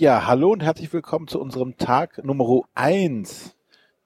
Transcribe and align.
Ja, 0.00 0.26
hallo 0.26 0.50
und 0.52 0.62
herzlich 0.62 0.90
willkommen 0.94 1.28
zu 1.28 1.38
unserem 1.38 1.76
Tag 1.76 2.24
Nummer 2.24 2.62
1 2.74 3.54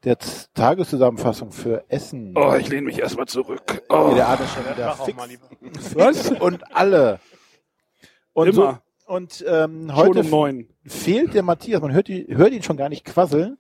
der 0.03 0.19
Z- 0.19 0.51
Tageszusammenfassung 0.55 1.53
für 1.53 1.85
Essen. 1.89 2.35
Oh, 2.37 2.53
ich 2.59 2.69
lehne 2.69 2.83
mich 2.87 2.99
erstmal 2.99 3.27
zurück. 3.27 3.81
Oh. 3.89 4.11
Der 4.17 4.27
Arne 4.27 4.45
schon 4.49 4.65
wieder 4.75 4.93
fix. 4.97 5.17
mal 5.17 5.29
lieber. 5.29 5.47
Was? 5.95 6.33
Und 6.33 6.75
alle. 6.77 7.21
Und, 8.33 8.49
Immer. 8.49 8.83
So, 9.07 9.15
und 9.15 9.45
ähm, 9.47 9.95
heute 9.95 10.21
um 10.23 10.31
neun. 10.31 10.69
fehlt 10.85 11.33
der 11.33 11.45
Matthias. 11.45 11.81
Man 11.81 11.93
hört, 11.93 12.09
die, 12.09 12.27
hört 12.29 12.53
ihn 12.53 12.65
schon 12.65 12.77
gar 12.77 12.89
nicht 12.89 13.05
quasseln, 13.05 13.57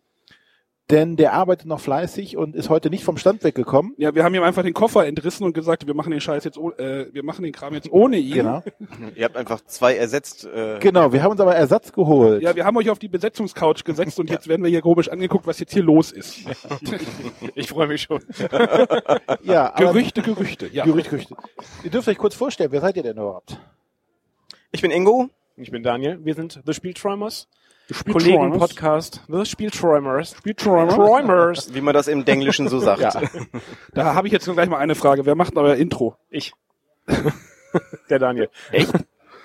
denn 0.90 1.16
der 1.16 1.32
arbeitet 1.32 1.66
noch 1.66 1.80
fleißig 1.80 2.36
und 2.36 2.54
ist 2.54 2.68
heute 2.68 2.90
nicht 2.90 3.04
vom 3.04 3.16
Stand 3.16 3.42
weggekommen. 3.42 3.94
Ja, 3.96 4.14
wir 4.14 4.22
haben 4.22 4.34
ihm 4.34 4.42
einfach 4.42 4.62
den 4.62 4.74
Koffer 4.74 5.06
entrissen 5.06 5.44
und 5.44 5.54
gesagt, 5.54 5.86
wir 5.86 5.94
machen 5.94 6.10
den 6.10 6.20
Scheiß 6.20 6.44
jetzt, 6.44 6.58
äh, 6.58 7.06
wir 7.12 7.22
machen 7.24 7.42
den 7.42 7.52
Kram 7.52 7.72
jetzt 7.72 7.90
ohne 7.90 8.18
ihn. 8.18 8.34
Genau. 8.34 8.62
Ihr 9.14 9.24
habt 9.24 9.36
einfach 9.36 9.62
zwei 9.64 9.96
ersetzt. 9.96 10.44
Äh, 10.44 10.78
Genau, 10.80 11.12
wir 11.12 11.22
haben 11.22 11.32
uns 11.32 11.40
aber 11.40 11.54
Ersatz 11.54 11.90
geholt. 11.92 12.42
Ja, 12.42 12.54
wir 12.54 12.66
haben 12.66 12.76
euch 12.76 12.90
auf 12.90 12.98
die 12.98 13.08
Besetzungscouch 13.08 13.84
gesetzt 13.84 14.20
und 14.20 14.28
jetzt 14.30 14.46
werden 14.46 14.62
wir 14.62 14.70
hier 14.70 14.82
komisch 14.82 15.08
angeguckt, 15.08 15.46
was 15.46 15.58
jetzt 15.58 15.72
hier 15.72 15.82
los 15.82 16.12
ist. 16.12 16.40
Ich 17.54 17.68
freue 17.68 17.86
mich 17.86 18.02
schon. 18.02 18.20
ja 19.42 19.68
Gerüchte, 19.76 20.22
Gerüchte. 20.22 20.66
Ja. 20.68 20.84
Gerücht, 20.84 21.08
Gerüchte. 21.10 21.36
Ihr 21.82 21.90
dürft 21.90 22.08
euch 22.08 22.18
kurz 22.18 22.34
vorstellen, 22.34 22.72
wer 22.72 22.80
seid 22.80 22.96
ihr 22.96 23.02
denn 23.02 23.16
überhaupt? 23.16 23.58
Ich 24.72 24.82
bin 24.82 24.90
Ingo. 24.90 25.28
Ich 25.56 25.70
bin 25.70 25.84
Daniel. 25.84 26.18
Wir 26.24 26.34
sind 26.34 26.60
The 26.66 26.74
Spielträumers. 26.74 27.48
Kollegen-Podcast. 28.10 29.22
The 29.28 29.44
Spielträumers. 29.44 30.34
Spielträumers. 30.36 30.94
Träumers. 30.94 31.74
Wie 31.74 31.80
man 31.80 31.94
das 31.94 32.08
im 32.08 32.24
Denglischen 32.24 32.68
so 32.68 32.80
sagt. 32.80 33.00
Ja. 33.00 33.22
Da 33.92 34.14
habe 34.14 34.26
ich 34.26 34.32
jetzt 34.32 34.46
gleich 34.50 34.68
mal 34.68 34.78
eine 34.78 34.96
Frage. 34.96 35.26
Wer 35.26 35.36
macht 35.36 35.56
euer 35.56 35.76
Intro? 35.76 36.16
Ich. 36.28 36.54
Der 38.10 38.18
Daniel. 38.18 38.48
Echt? 38.72 38.92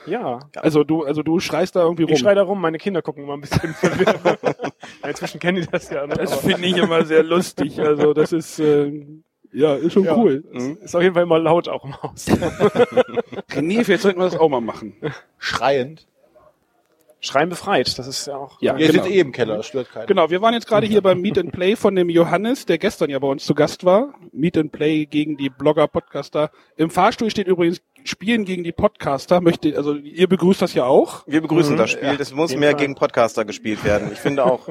Ja. 0.08 0.40
Also 0.56 0.84
du, 0.84 1.04
also 1.04 1.22
du 1.22 1.40
schreist 1.40 1.76
da 1.76 1.84
irgendwie 1.84 2.04
rum. 2.04 2.14
Ich 2.14 2.20
schreie 2.20 2.34
da 2.34 2.42
rum, 2.42 2.60
meine 2.60 2.80
Kinder 2.80 3.04
gucken 3.04 3.24
immer 3.26 3.34
ein 3.34 3.42
bisschen 3.42 3.74
verwirrt. 3.76 4.40
Inzwischen 5.08 5.40
kennen 5.40 5.62
die 5.62 5.68
das 5.68 5.92
ja. 5.92 6.08
Ne? 6.08 6.16
das 6.16 6.34
finde 6.38 6.68
ich 6.68 6.78
immer 6.78 7.06
sehr 7.06 7.22
lustig. 7.22 7.80
Also 7.80 8.14
das 8.14 8.34
ist, 8.34 8.60
äh, 8.60 9.06
ja, 9.52 9.76
ist 9.76 9.94
schon 9.94 10.04
Ja. 10.04 10.16
cool. 10.16 10.44
ist 10.82 10.96
auf 10.96 11.02
jeden 11.02 11.14
Fall 11.14 11.24
immer 11.24 11.40
laut 11.40 11.68
auch 11.68 11.84
im 11.86 12.02
Haus. 12.02 12.28
René, 13.52 13.84
vielleicht 13.84 14.04
sollten 14.04 14.20
wir 14.20 14.26
das 14.26 14.38
auch 14.38 14.50
mal 14.50 14.62
machen. 14.62 14.94
Schreiend. 15.38 16.06
Schreien 17.22 17.50
befreit, 17.50 18.00
das 18.00 18.08
ist 18.08 18.28
ja 18.28 18.38
auch. 18.38 18.62
Ja, 18.62 18.78
Ihr 18.78 18.88
genau. 18.88 19.04
sitzt 19.04 19.14
eh 19.14 19.20
im 19.20 19.34
Keller, 19.34 19.58
das 19.58 19.68
stört 19.68 19.92
keinen. 19.92 20.08
Genau, 20.08 20.30
wir 20.30 20.42
waren 20.42 20.54
jetzt 20.54 20.68
gerade 20.68 20.88
hier 20.88 21.02
beim 21.02 21.20
Meet 21.20 21.38
and 21.38 21.52
Play 21.52 21.76
von 21.76 21.94
dem 21.94 22.08
Johannes, 22.10 22.66
der 22.66 22.78
gestern 22.78 23.10
ja 23.10 23.20
bei 23.20 23.28
uns 23.28 23.44
zu 23.46 23.54
Gast 23.54 23.84
war. 23.84 24.14
Meet 24.32 24.58
and 24.58 24.72
Play 24.72 25.06
gegen 25.06 25.36
die 25.36 25.50
Blogger, 25.50 25.90
Podcaster. 25.90 26.50
Im 26.78 26.90
Fahrstuhl 26.90 27.30
steht 27.30 27.48
übrigens 27.48 27.82
Spielen 28.04 28.46
gegen 28.46 28.64
die 28.64 28.72
Podcaster. 28.72 29.42
Möchte, 29.42 29.76
also 29.78 29.94
ihr 29.96 30.28
begrüßt 30.28 30.62
das 30.62 30.74
ja 30.74 30.86
auch. 30.86 31.26
Wir 31.28 31.42
begrüßen 31.42 31.78
das 31.78 31.92
Spiel. 31.92 32.18
Es 32.20 32.34
muss 32.34 32.56
mehr 32.56 32.72
Fall. 32.72 32.80
gegen 32.80 32.96
Podcaster 32.96 33.46
gespielt 33.46 33.84
werden. 33.84 34.10
Ich 34.12 34.20
finde 34.20 34.46
auch. 34.46 34.68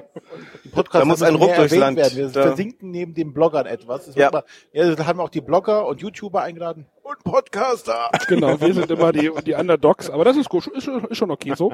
Die 0.65 0.69
Podcasts 0.69 0.99
Da 1.01 1.05
muss 1.05 1.23
ein 1.23 1.35
Ruck 1.35 1.55
durchs 1.55 1.75
Land. 1.77 1.97
Werden. 1.99 2.17
Wir 2.17 2.29
Da- 2.29 2.43
versinken 2.43 2.91
neben 2.91 3.15
den 3.15 3.33
Bloggern 3.33 3.67
etwas. 3.67 4.15
Ja. 4.15 4.31
Mal, 4.31 4.45
ja, 4.73 4.95
da 4.95 5.07
haben 5.07 5.19
wir 5.19 5.23
auch 5.25 5.29
die 5.29 5.41
Blogger 5.41 5.87
und 5.87 6.01
YouTuber 6.01 6.43
eingeladen. 6.43 6.87
Und 7.03 7.23
Podcaster. 7.25 8.11
Genau, 8.29 8.61
wir 8.61 8.75
sind 8.75 8.91
immer 8.91 9.13
die, 9.13 9.31
die 9.47 9.55
Underdogs, 9.55 10.11
aber 10.11 10.25
das 10.25 10.37
ist 10.37 10.49
gut, 10.51 10.67
ist, 10.67 10.87
ist 10.89 11.17
schon 11.17 11.31
okay 11.31 11.55
so. 11.57 11.73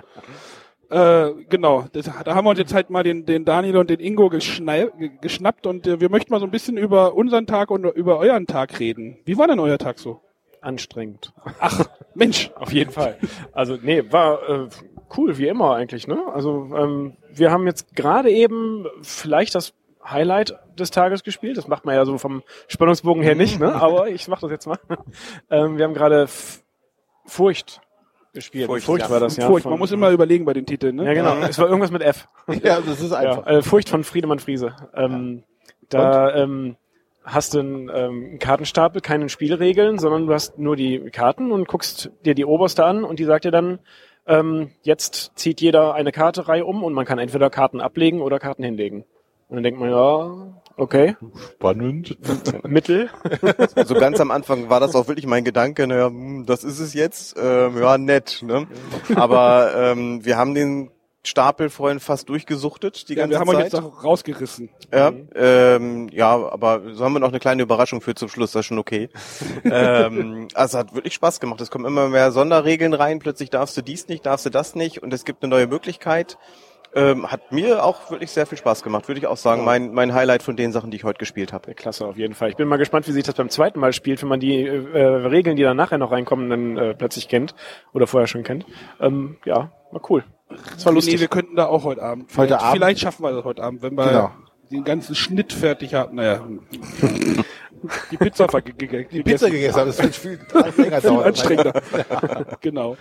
Äh, 0.91 1.31
genau, 1.49 1.87
das, 1.93 2.09
da 2.25 2.35
haben 2.35 2.45
wir 2.45 2.51
uns 2.51 2.59
jetzt 2.59 2.75
halt 2.75 2.91
mal 2.91 3.03
den, 3.03 3.25
den 3.27 3.45
Daniel 3.45 3.79
und 3.79 3.91
den 3.91 3.99
Ingo 4.01 4.29
geschnei, 4.29 4.89
geschnappt 5.23 5.67
und 5.67 5.87
äh, 5.87 5.99
wir 5.99 6.11
möchten 6.11 6.31
mal 6.33 6.39
so 6.41 6.47
ein 6.47 6.51
bisschen 6.51 6.77
über 6.77 7.15
unseren 7.15 7.47
Tag 7.47 7.71
und 7.71 7.85
über 7.85 8.19
euren 8.19 8.47
Tag 8.47 8.79
reden. 8.79 9.17
Wie 9.25 9.37
war 9.39 9.49
denn 9.49 9.59
euer 9.59 9.79
Tag 9.79 9.99
so? 9.99 10.21
Anstrengend. 10.65 11.33
Ach, 11.61 11.87
Mensch. 12.15 12.51
Auf 12.57 12.73
jeden 12.73 12.91
Fall. 12.91 13.19
Also 13.53 13.77
nee, 13.81 14.03
war 14.11 14.49
äh, 14.49 14.69
cool 15.17 15.37
wie 15.39 15.49
immer 15.49 15.75
eigentlich. 15.75 16.07
Ne? 16.09 16.19
Also 16.33 16.71
ähm, 16.77 17.17
wir 17.33 17.51
haben 17.51 17.67
jetzt 17.67 17.95
gerade 17.95 18.31
eben 18.31 18.87
vielleicht 19.03 19.55
das 19.55 19.75
Highlight 20.05 20.59
des 20.79 20.91
Tages 20.91 21.23
gespielt. 21.23 21.57
Das 21.57 21.69
macht 21.69 21.85
man 21.85 21.95
ja 21.95 22.05
so 22.05 22.19
vom 22.19 22.43
Spannungsbogen 22.69 23.23
her 23.23 23.35
nicht, 23.35 23.59
ne? 23.61 23.75
aber 23.75 24.09
ich 24.11 24.29
mach 24.29 24.41
das 24.41 24.51
jetzt 24.51 24.67
mal. 24.67 24.79
ähm, 25.51 25.77
wir 25.79 25.85
haben 25.85 25.95
gerade 25.95 26.27
Furcht 27.27 27.81
gespielt. 28.33 28.67
Furcht, 28.67 28.85
Furcht, 28.85 29.05
ja. 29.05 29.11
war 29.11 29.21
das 29.21 29.37
ja. 29.37 29.47
Furcht, 29.47 29.67
man 29.67 29.79
muss 29.79 29.93
immer 29.93 30.11
überlegen 30.11 30.45
bei 30.45 30.53
den 30.53 30.67
Titeln, 30.67 30.97
ne? 30.97 31.05
ja 31.07 31.15
genau. 31.15 31.37
Es 31.47 31.59
war 31.59 31.67
irgendwas 31.69 31.91
mit 31.91 32.03
F. 32.03 32.29
Ja, 32.63 32.81
das 32.81 33.01
ist 33.01 33.13
Ja, 33.13 33.19
einfach. 33.19 33.47
äh, 33.47 33.63
Furcht 33.63 33.89
von 33.89 34.05
Friedemann 34.05 34.39
Friese. 34.41 34.75
Ähm, 34.95 35.45
da 35.89 36.35
ähm, 36.35 36.77
hast 37.25 37.55
du 37.55 37.61
einen, 37.61 37.91
ähm, 37.93 38.39
Kartenstapel, 38.39 39.01
keine 39.01 39.29
Spielregeln, 39.29 39.99
sondern 39.99 40.27
du 40.27 40.35
hast 40.35 40.59
nur 40.59 40.77
die 40.77 41.11
Karten 41.11 41.53
und 41.53 41.67
guckst 41.67 42.11
dir 42.25 42.35
die 42.35 42.45
oberste 42.45 42.85
an 42.85 43.05
und 43.05 43.19
die 43.19 43.25
sagt 43.25 43.45
dir 43.45 43.51
dann, 43.51 43.79
ähm, 44.27 44.71
jetzt 44.83 45.33
zieht 45.35 45.61
jeder 45.61 45.95
eine 45.95 46.13
Kartereihe 46.13 46.65
um 46.65 46.83
und 46.83 46.93
man 46.93 47.05
kann 47.05 47.19
entweder 47.19 47.51
Karten 47.51 47.81
ablegen 47.81 48.21
oder 48.21 48.39
Karten 48.39 48.63
hinlegen. 48.63 49.05
Und 49.49 49.57
dann 49.57 49.63
denkt 49.63 49.79
man, 49.79 49.91
ja, 49.91 50.61
okay, 50.77 51.17
Spannend. 51.57 52.17
Mittel. 52.65 53.11
So 53.87 53.95
ganz 53.95 54.21
am 54.21 54.31
Anfang 54.31 54.71
war 54.71 54.81
das 54.81 54.95
auch 54.95 55.09
wirklich 55.09 55.27
mein 55.27 55.45
Gedanke, 55.45 55.87
naja, 55.87 56.07
hm, 56.07 56.47
das 56.47 56.65
ist 56.65 56.81
es 56.81 56.95
jetzt. 56.95 57.37
Ähm, 57.39 57.79
ja, 57.79 57.99
nett. 57.99 58.43
Ne? 58.43 58.67
Aber 59.15 59.73
ähm, 59.77 60.25
wir 60.25 60.37
haben 60.37 60.55
den 60.55 60.91
Stapel 61.27 61.71
vorhin 61.71 62.01
fast 62.01 62.29
durchgesuchtet, 62.29 63.09
die 63.09 63.15
Ja, 63.15 63.23
ganze 63.23 63.35
wir 63.35 63.41
haben 63.41 63.51
Zeit. 63.53 63.73
jetzt 63.73 63.75
auch 63.75 64.05
rausgerissen. 64.05 64.69
Ja, 64.93 65.13
ähm, 65.35 66.09
ja, 66.13 66.33
aber 66.35 66.83
so 66.93 67.05
haben 67.05 67.15
wir 67.15 67.21
noch 67.21 67.31
eine 67.31 67.41
kleine 67.41 67.63
Überraschung 67.63 68.01
für 68.01 68.15
zum 68.15 68.29
Schluss, 68.29 68.53
das 68.53 68.61
ist 68.61 68.67
schon 68.67 68.79
okay. 68.79 69.09
ähm, 69.65 70.49
also 70.55 70.79
hat 70.79 70.95
wirklich 70.95 71.15
Spaß 71.15 71.41
gemacht. 71.41 71.61
Es 71.61 71.71
kommen 71.71 71.87
immer 71.87 72.09
mehr 72.09 72.31
Sonderregeln 72.33 72.95
rein, 72.95 73.19
plötzlich 73.19 73.51
darfst 73.51 73.77
du 73.77 73.83
dies 73.83 74.09
nicht, 74.09 74.27
darfst 74.27 74.47
du 74.47 74.51
das 74.51 74.75
nicht 74.75 75.03
und 75.03 75.13
es 75.13 75.25
gibt 75.25 75.43
eine 75.43 75.51
neue 75.51 75.67
Möglichkeit. 75.67 76.37
Ähm, 76.97 77.31
hat 77.31 77.51
mir 77.51 77.85
auch 77.85 78.11
wirklich 78.11 78.31
sehr 78.31 78.47
viel 78.47 78.57
Spaß 78.57 78.83
gemacht, 78.85 79.09
würde 79.09 79.19
ich 79.19 79.27
auch 79.27 79.37
sagen. 79.37 79.65
Mein, 79.65 79.93
mein 79.93 80.15
Highlight 80.15 80.43
von 80.45 80.57
den 80.57 80.71
Sachen, 80.71 80.91
die 80.93 80.97
ich 80.97 81.05
heute 81.05 81.19
gespielt 81.19 81.53
habe. 81.53 81.75
Klasse, 81.75 82.07
auf 82.07 82.17
jeden 82.17 82.35
Fall. 82.35 82.51
Ich 82.51 82.57
bin 82.57 82.69
mal 82.69 82.77
gespannt, 82.77 83.09
wie 83.09 83.13
sich 83.13 83.25
das 83.25 83.35
beim 83.35 83.49
zweiten 83.49 83.81
Mal 83.81 83.93
spielt, 83.93 84.23
wenn 84.23 84.29
man 84.29 84.39
die 84.39 84.65
äh, 84.65 84.99
Regeln, 84.99 85.57
die 85.57 85.65
dann 85.65 85.77
nachher 85.77 85.99
noch 85.99 86.13
reinkommen, 86.13 86.49
dann 86.51 86.77
äh, 86.77 86.95
plötzlich 86.95 87.27
kennt 87.29 87.55
oder 87.93 88.07
vorher 88.07 88.29
schon 88.29 88.45
kennt. 88.45 88.65
Ähm, 89.01 89.39
ja, 89.45 89.73
war 89.91 90.01
cool. 90.09 90.23
Das 90.49 90.85
war 90.87 90.93
Nee, 90.93 90.97
lustig. 90.99 91.21
wir 91.21 91.27
könnten 91.29 91.57
da 91.57 91.67
auch 91.67 91.83
heute 91.83 92.01
Abend. 92.03 92.31
Heute 92.37 92.49
vielleicht, 92.49 92.63
Abend? 92.63 92.73
Vielleicht 92.77 93.01
schaffen 93.01 93.23
wir 93.25 93.33
das 93.33 93.45
heute 93.45 93.63
Abend, 93.65 93.83
wenn 93.83 93.95
wir 93.97 94.07
Genau. 94.07 94.31
den 94.71 94.85
ganzen 94.85 95.15
Schnitt 95.17 95.53
fertig 95.53 95.95
haben. 95.95 96.15
Naja. 96.15 96.47
die 98.11 98.17
Pizza 98.17 98.49
vergegessen. 98.49 99.09
Die 99.11 99.23
Pizza 99.23 99.51
gegessen 99.51 99.81
haben, 99.81 99.87
das 99.89 100.01
wird 100.03 100.15
viel 100.15 100.39
länger 100.77 101.01
Viel 101.01 101.11
dauern. 101.11 101.25
anstrengender. 101.25 101.83
genau. 102.61 102.97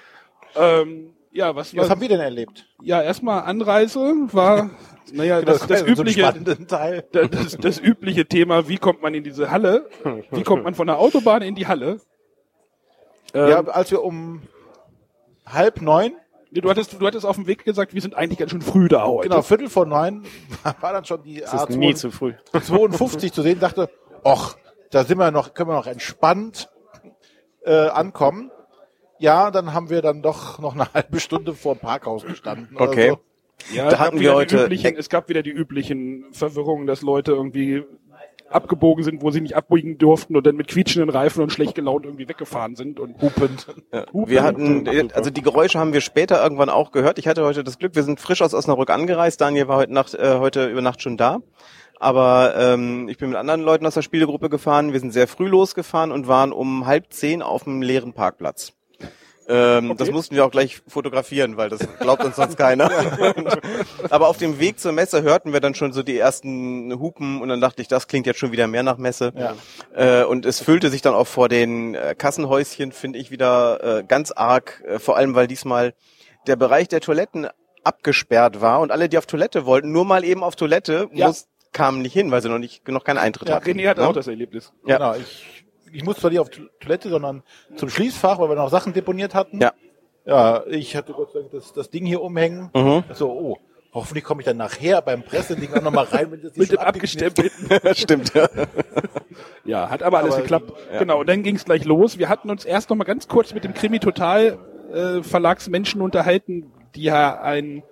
Ähm, 0.55 1.11
ja, 1.33 1.55
was, 1.55 1.75
Was 1.75 1.83
was 1.83 1.89
haben 1.89 2.01
wir 2.01 2.09
denn 2.09 2.19
erlebt? 2.19 2.65
ja, 2.81 3.01
erstmal 3.01 3.43
Anreise 3.43 3.99
war, 4.31 4.69
naja, 5.11 5.41
das, 5.41 5.65
das, 5.65 5.69
war 5.69 5.77
so 5.77 5.83
ein 5.85 5.91
übliche, 5.91 6.67
Teil. 6.67 7.03
das, 7.11 7.29
das, 7.29 7.57
das 7.57 7.79
übliche 7.79 8.25
Thema, 8.25 8.67
wie 8.67 8.77
kommt 8.77 9.01
man 9.01 9.13
in 9.13 9.23
diese 9.23 9.51
Halle? 9.51 9.89
Wie 10.31 10.43
kommt 10.43 10.63
man 10.63 10.75
von 10.75 10.87
der 10.87 10.99
Autobahn 10.99 11.41
in 11.41 11.55
die 11.55 11.67
Halle? 11.67 11.99
Ähm, 13.33 13.49
Ja, 13.49 13.63
als 13.65 13.91
wir 13.91 14.03
um 14.03 14.43
halb 15.45 15.81
neun, 15.81 16.13
du 16.51 16.69
hattest, 16.69 16.93
du 16.99 17.05
hattest 17.05 17.25
auf 17.25 17.35
dem 17.35 17.47
Weg 17.47 17.65
gesagt, 17.65 17.93
wir 17.93 18.01
sind 18.01 18.15
eigentlich 18.15 18.39
ganz 18.39 18.51
schön 18.51 18.61
früh 18.61 18.87
da 18.87 19.05
heute. 19.05 19.29
genau, 19.29 19.41
Viertel 19.41 19.69
vor 19.69 19.85
neun, 19.85 20.23
war 20.81 20.93
dann 20.93 21.05
schon 21.05 21.23
die 21.23 21.41
Das 21.41 21.53
ist 21.53 21.69
nie 21.69 21.95
zu 21.95 22.11
früh. 22.11 22.33
52 22.51 23.33
zu 23.33 23.41
sehen, 23.41 23.59
dachte, 23.59 23.89
ach, 24.23 24.55
da 24.91 25.03
sind 25.03 25.17
wir 25.17 25.31
noch, 25.31 25.53
können 25.53 25.69
wir 25.69 25.75
noch 25.75 25.87
entspannt 25.87 26.69
äh, 27.65 27.87
ankommen. 27.87 28.51
Ja, 29.23 29.51
dann 29.51 29.73
haben 29.73 29.89
wir 29.89 30.01
dann 30.01 30.21
doch 30.21 30.59
noch 30.59 30.73
eine 30.75 30.85
halbe 30.93 31.19
Stunde 31.21 31.53
vor 31.53 31.75
dem 31.75 31.79
Parkhaus 31.79 32.25
gestanden. 32.25 32.75
Okay. 32.75 33.11
so. 33.11 33.19
Ja, 33.73 33.83
Da 33.83 33.87
es 33.87 33.91
gab 33.93 33.99
hatten 34.07 34.19
wieder 34.19 34.37
wir 34.37 34.45
die 34.45 34.55
heute- 34.55 34.65
üblichen, 34.65 34.95
es 34.97 35.09
gab 35.09 35.29
wieder 35.29 35.41
die 35.43 35.49
üblichen 35.51 36.25
Verwirrungen, 36.33 36.87
dass 36.87 37.01
Leute 37.01 37.31
irgendwie 37.31 37.83
abgebogen 38.49 39.03
sind, 39.05 39.21
wo 39.21 39.31
sie 39.31 39.39
nicht 39.39 39.55
abbiegen 39.55 39.97
durften 39.97 40.35
und 40.35 40.45
dann 40.45 40.57
mit 40.57 40.67
quietschenden 40.67 41.09
Reifen 41.09 41.41
und 41.41 41.51
schlecht 41.53 41.73
gelaunt 41.73 42.05
irgendwie 42.05 42.27
weggefahren 42.27 42.75
sind 42.75 42.99
und 42.99 43.19
Hupend. 43.21 43.65
Hupen 44.11 44.29
Wir 44.29 44.43
hatten, 44.43 45.11
also 45.13 45.29
die 45.31 45.41
Geräusche 45.41 45.79
haben 45.79 45.93
wir 45.93 46.01
später 46.01 46.43
irgendwann 46.43 46.69
auch 46.69 46.91
gehört. 46.91 47.17
Ich 47.17 47.27
hatte 47.27 47.43
heute 47.45 47.63
das 47.63 47.79
Glück, 47.79 47.95
wir 47.95 48.03
sind 48.03 48.19
frisch 48.19 48.41
aus 48.41 48.53
Osnabrück 48.53 48.89
angereist. 48.89 49.39
Daniel 49.41 49.69
war 49.69 49.77
heute 49.77 49.93
Nacht, 49.93 50.13
äh, 50.13 50.37
heute 50.37 50.67
über 50.67 50.81
Nacht 50.81 51.01
schon 51.01 51.15
da. 51.17 51.39
Aber 51.99 52.53
ähm, 52.57 53.07
ich 53.07 53.17
bin 53.17 53.29
mit 53.29 53.37
anderen 53.37 53.61
Leuten 53.61 53.85
aus 53.87 53.93
der 53.93 54.01
Spielegruppe 54.01 54.49
gefahren. 54.49 54.91
Wir 54.91 54.99
sind 54.99 55.13
sehr 55.13 55.27
früh 55.29 55.47
losgefahren 55.47 56.11
und 56.11 56.27
waren 56.27 56.51
um 56.51 56.85
halb 56.85 57.13
zehn 57.13 57.41
auf 57.41 57.63
dem 57.63 57.81
leeren 57.81 58.11
Parkplatz. 58.13 58.73
Ähm, 59.47 59.95
Das 59.97 60.09
mussten 60.11 60.35
wir 60.35 60.45
auch 60.45 60.51
gleich 60.51 60.81
fotografieren, 60.87 61.57
weil 61.57 61.69
das 61.69 61.79
glaubt 61.99 62.23
uns 62.23 62.35
sonst 62.35 62.57
keiner. 62.57 62.89
Aber 64.09 64.27
auf 64.27 64.37
dem 64.37 64.59
Weg 64.59 64.79
zur 64.79 64.91
Messe 64.91 65.21
hörten 65.21 65.53
wir 65.53 65.59
dann 65.59 65.75
schon 65.75 65.93
so 65.93 66.03
die 66.03 66.17
ersten 66.17 66.97
Hupen 66.99 67.41
und 67.41 67.49
dann 67.49 67.61
dachte 67.61 67.81
ich, 67.81 67.87
das 67.87 68.07
klingt 68.07 68.25
jetzt 68.25 68.39
schon 68.39 68.51
wieder 68.51 68.67
mehr 68.67 68.83
nach 68.83 68.97
Messe. 68.97 69.33
Ja. 69.35 69.55
Äh, 69.95 70.25
und 70.25 70.45
es 70.45 70.61
füllte 70.61 70.89
sich 70.89 71.01
dann 71.01 71.13
auch 71.13 71.27
vor 71.27 71.49
den 71.49 71.95
äh, 71.95 72.15
Kassenhäuschen, 72.17 72.91
finde 72.91 73.19
ich, 73.19 73.31
wieder 73.31 73.99
äh, 73.99 74.03
ganz 74.03 74.31
arg, 74.31 74.81
äh, 74.87 74.99
vor 74.99 75.17
allem 75.17 75.35
weil 75.35 75.47
diesmal 75.47 75.93
der 76.47 76.55
Bereich 76.55 76.87
der 76.87 77.01
Toiletten 77.01 77.47
abgesperrt 77.83 78.61
war 78.61 78.79
und 78.79 78.91
alle, 78.91 79.09
die 79.09 79.17
auf 79.17 79.25
Toilette 79.25 79.65
wollten, 79.65 79.91
nur 79.91 80.05
mal 80.05 80.23
eben 80.23 80.43
auf 80.43 80.55
Toilette, 80.55 81.09
Ja. 81.13 81.27
muss, 81.27 81.47
kamen 81.73 82.01
nicht 82.01 82.13
hin, 82.13 82.31
weil 82.31 82.41
sie 82.41 82.49
noch 82.49 82.59
nicht 82.59 82.87
noch 82.87 83.03
keinen 83.03 83.17
Eintritt 83.17 83.49
Ja, 83.49 83.55
hatten. 83.55 83.65
René 83.71 83.89
hatte 83.89 84.01
ne? 84.01 84.07
auch 84.07 84.13
das 84.13 84.27
Erlebnis. 84.27 84.71
Ja. 84.85 84.97
Genau, 84.97 85.15
ich, 85.15 85.62
ich 85.93 86.03
musste 86.03 86.21
zwar 86.21 86.31
nicht 86.31 86.39
auf 86.39 86.49
Toilette, 86.79 87.09
sondern 87.09 87.43
zum 87.75 87.89
Schließfach, 87.89 88.39
weil 88.39 88.49
wir 88.49 88.55
noch 88.55 88.69
Sachen 88.69 88.93
deponiert 88.93 89.33
hatten. 89.33 89.61
Ja. 89.61 89.71
Ja, 90.25 90.63
ich 90.67 90.95
hatte 90.95 91.11
Gott 91.13 91.33
sei 91.33 91.39
Dank 91.39 91.51
das, 91.51 91.73
das 91.73 91.89
Ding 91.89 92.05
hier 92.05 92.21
umhängen. 92.21 92.69
Mhm. 92.73 93.03
So, 93.13 93.29
oh, 93.29 93.57
hoffentlich 93.93 94.23
komme 94.23 94.41
ich 94.41 94.45
dann 94.45 94.55
nachher 94.57 95.01
beim 95.01 95.23
Presseding 95.23 95.73
auch 95.73 95.81
nochmal 95.81 96.05
rein, 96.05 96.31
wenn 96.31 96.41
das 96.41 96.55
Mit 96.55 96.71
dem 96.71 96.79
abgestempelten. 96.79 97.67
Stimmt, 97.93 98.33
ja. 98.33 98.47
Ja, 99.65 99.89
hat 99.89 100.01
aber 100.01 100.19
alles 100.19 100.33
Aber, 100.35 100.41
geklappt. 100.41 100.71
ja. 100.91 100.99
Genau, 100.99 101.19
und 101.19 101.27
dann 101.27 101.43
ging 101.43 101.55
es 101.55 101.65
gleich 101.65 101.83
los. 101.83 102.17
Wir 102.17 102.29
hatten 102.29 102.49
uns 102.49 102.63
erst 102.65 102.89
noch 102.89 102.95
mal 102.95 103.03
ganz 103.03 103.27
kurz 103.27 103.53
mit 103.53 103.63
dem 103.63 103.73
Krimi 103.73 103.99
Total 103.99 104.57
äh, 104.93 105.23
Verlagsmenschen 105.23 106.01
unterhalten, 106.01 106.71
die 106.95 107.03
ja 107.03 107.41
ein, 107.41 107.83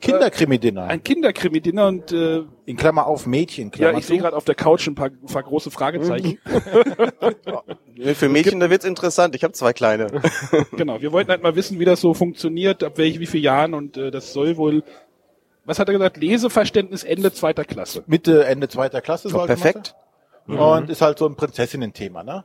Kinderkrimi-Dinner. 0.00 0.84
ein 0.84 1.02
Kinderkrimi-Dinner 1.02 1.86
und 1.86 2.12
äh, 2.12 2.42
In 2.66 2.76
Klammer 2.76 3.06
auf 3.06 3.26
Mädchen, 3.26 3.70
Klammer 3.70 3.92
ja, 3.92 3.98
ich 3.98 4.06
sehe 4.06 4.18
gerade 4.18 4.36
auf 4.36 4.44
der 4.44 4.54
Couch 4.54 4.86
ein 4.86 4.94
paar, 4.94 5.08
ein 5.08 5.26
paar 5.26 5.42
große 5.42 5.70
Fragezeichen. 5.70 6.38
Für 8.14 8.28
Mädchen, 8.28 8.60
da 8.60 8.68
wird's 8.70 8.84
interessant. 8.84 9.34
Ich 9.34 9.42
habe 9.42 9.52
zwei 9.54 9.72
kleine. 9.72 10.08
genau, 10.76 11.00
wir 11.00 11.12
wollten 11.12 11.30
halt 11.30 11.42
mal 11.42 11.56
wissen, 11.56 11.78
wie 11.78 11.84
das 11.84 12.00
so 12.00 12.14
funktioniert, 12.14 12.84
ab 12.84 12.98
welch, 12.98 13.20
wie 13.20 13.26
vielen 13.26 13.44
Jahren 13.44 13.74
und 13.74 13.96
äh, 13.96 14.10
das 14.10 14.32
soll 14.32 14.56
wohl, 14.56 14.84
was 15.64 15.78
hat 15.78 15.88
er 15.88 15.92
gesagt, 15.92 16.16
Leseverständnis 16.18 17.02
Ende 17.02 17.32
zweiter 17.32 17.64
Klasse. 17.64 18.04
Mitte, 18.06 18.44
Ende 18.44 18.68
zweiter 18.68 19.00
Klasse. 19.00 19.28
Doch, 19.30 19.46
perfekt. 19.46 19.94
sagen. 20.46 20.58
Und 20.58 20.90
ist 20.90 21.02
halt 21.02 21.18
so 21.18 21.26
ein 21.26 21.34
Prinzessinnen-Thema, 21.34 22.22
ne? 22.22 22.44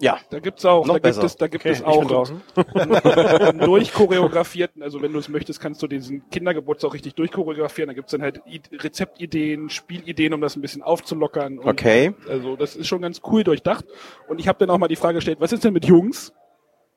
Ja. 0.00 0.18
Da 0.30 0.38
gibt's 0.40 0.64
auch, 0.64 0.86
Noch 0.86 0.94
da 0.94 0.98
gibt 0.98 1.02
besser. 1.02 1.24
es, 1.24 1.36
da 1.36 1.46
gibt 1.46 1.62
Okay, 1.64 1.72
es 1.74 1.82
auch 1.84 2.04
draußen. 2.04 2.40
einen 2.56 3.58
durchchoreografierten, 3.58 4.82
also 4.82 5.02
wenn 5.02 5.12
du 5.12 5.18
es 5.18 5.28
möchtest, 5.28 5.60
kannst 5.60 5.82
du 5.82 5.86
diesen 5.86 6.28
Kindergeburtstag 6.30 6.94
richtig 6.94 7.14
durchchoreografieren. 7.14 7.88
Da 7.88 7.94
gibt's 7.94 8.12
dann 8.12 8.22
halt 8.22 8.40
I 8.48 8.60
Rezeptideen, 8.72 9.68
Spielideen, 9.70 10.32
um 10.34 10.40
das 10.40 10.56
ein 10.56 10.62
bisschen 10.62 10.82
aufzulockern. 10.82 11.58
Und 11.58 11.68
Okay. 11.68 12.14
Also 12.28 12.56
das 12.56 12.76
ist 12.76 12.86
schon 12.88 13.02
ganz 13.02 13.20
cool 13.30 13.44
durchdacht. 13.44 13.84
Und 14.28 14.40
ich 14.40 14.48
habe 14.48 14.58
dann 14.58 14.70
auch 14.70 14.78
mal 14.78 14.88
die 14.88 14.96
Frage 14.96 15.16
gestellt, 15.16 15.38
was 15.40 15.52
ist 15.52 15.64
denn 15.64 15.72
mit 15.74 15.84
Jungs? 15.84 16.32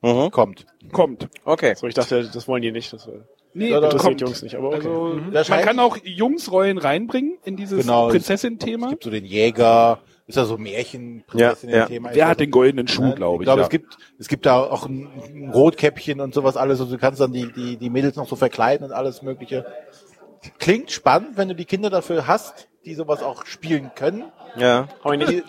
Mhm. 0.01 0.31
Kommt. 0.31 0.65
Kommt. 0.91 1.29
Okay. 1.45 1.75
So, 1.75 1.87
ich 1.87 1.93
dachte, 1.93 2.29
das 2.33 2.47
wollen 2.47 2.61
die 2.61 2.71
nicht. 2.71 2.91
Das 2.93 3.07
war- 3.07 3.13
Nee, 3.55 3.69
Ja, 3.69 3.79
das 3.79 3.93
interessiert 3.93 4.01
kommt. 4.19 4.21
Jungs 4.21 4.41
nicht, 4.41 4.55
aber 4.55 4.67
okay. 4.69 4.77
Also 4.87 5.19
Ja, 5.31 5.43
man 5.49 5.61
kann 5.65 5.79
auch 5.79 5.97
Jungsrollen 6.03 6.79
reinbringen 6.79 7.37
in 7.45 7.55
dieses 7.55 7.81
Genau. 7.81 8.07
Es 8.07 8.13
Prinzessin-Thema. 8.13 8.89
gibt 8.89 9.03
so 9.03 9.11
den 9.11 9.25
Jäger, 9.25 9.99
ist 10.25 10.35
ja 10.35 10.45
so 10.45 10.57
Märchen, 10.57 11.23
Prinzessinnen-Thema. 11.27 12.11
Der 12.11 12.27
hat 12.27 12.39
den 12.39 12.51
goldenen 12.51 12.87
Schuh, 12.87 13.09
Ja, 13.09 13.15
glaube 13.15 13.43
ich. 13.43 13.45
glaube, 13.45 13.61
ja. 13.61 13.65
es 13.65 13.69
gibt, 13.69 13.97
es 14.19 14.27
gibt 14.27 14.45
da 14.45 14.57
auch 14.57 14.85
ein, 14.85 15.51
Rotkäppchen 15.53 16.21
und 16.21 16.33
sowas 16.33 16.55
alles. 16.55 16.79
Also 16.79 16.93
du 16.93 16.99
kannst 16.99 17.19
dann 17.19 17.33
die, 17.33 17.51
die, 17.51 17.77
die 17.77 17.89
Mädels 17.89 18.15
noch 18.15 18.27
so 18.27 18.35
verkleiden 18.35 18.85
und 18.85 18.93
alles 18.93 19.21
Mögliche. 19.21 19.65
Klingt 20.59 20.91
spannend, 20.91 21.37
wenn 21.37 21.49
du 21.49 21.55
die 21.55 21.65
Kinder 21.65 21.89
dafür 21.89 22.27
hast, 22.27 22.69
die 22.85 22.95
sowas 22.95 23.21
auch 23.21 23.45
spielen 23.45 23.91
können. 23.95 24.25
Ja. 24.55 24.87
Die, 25.05 25.43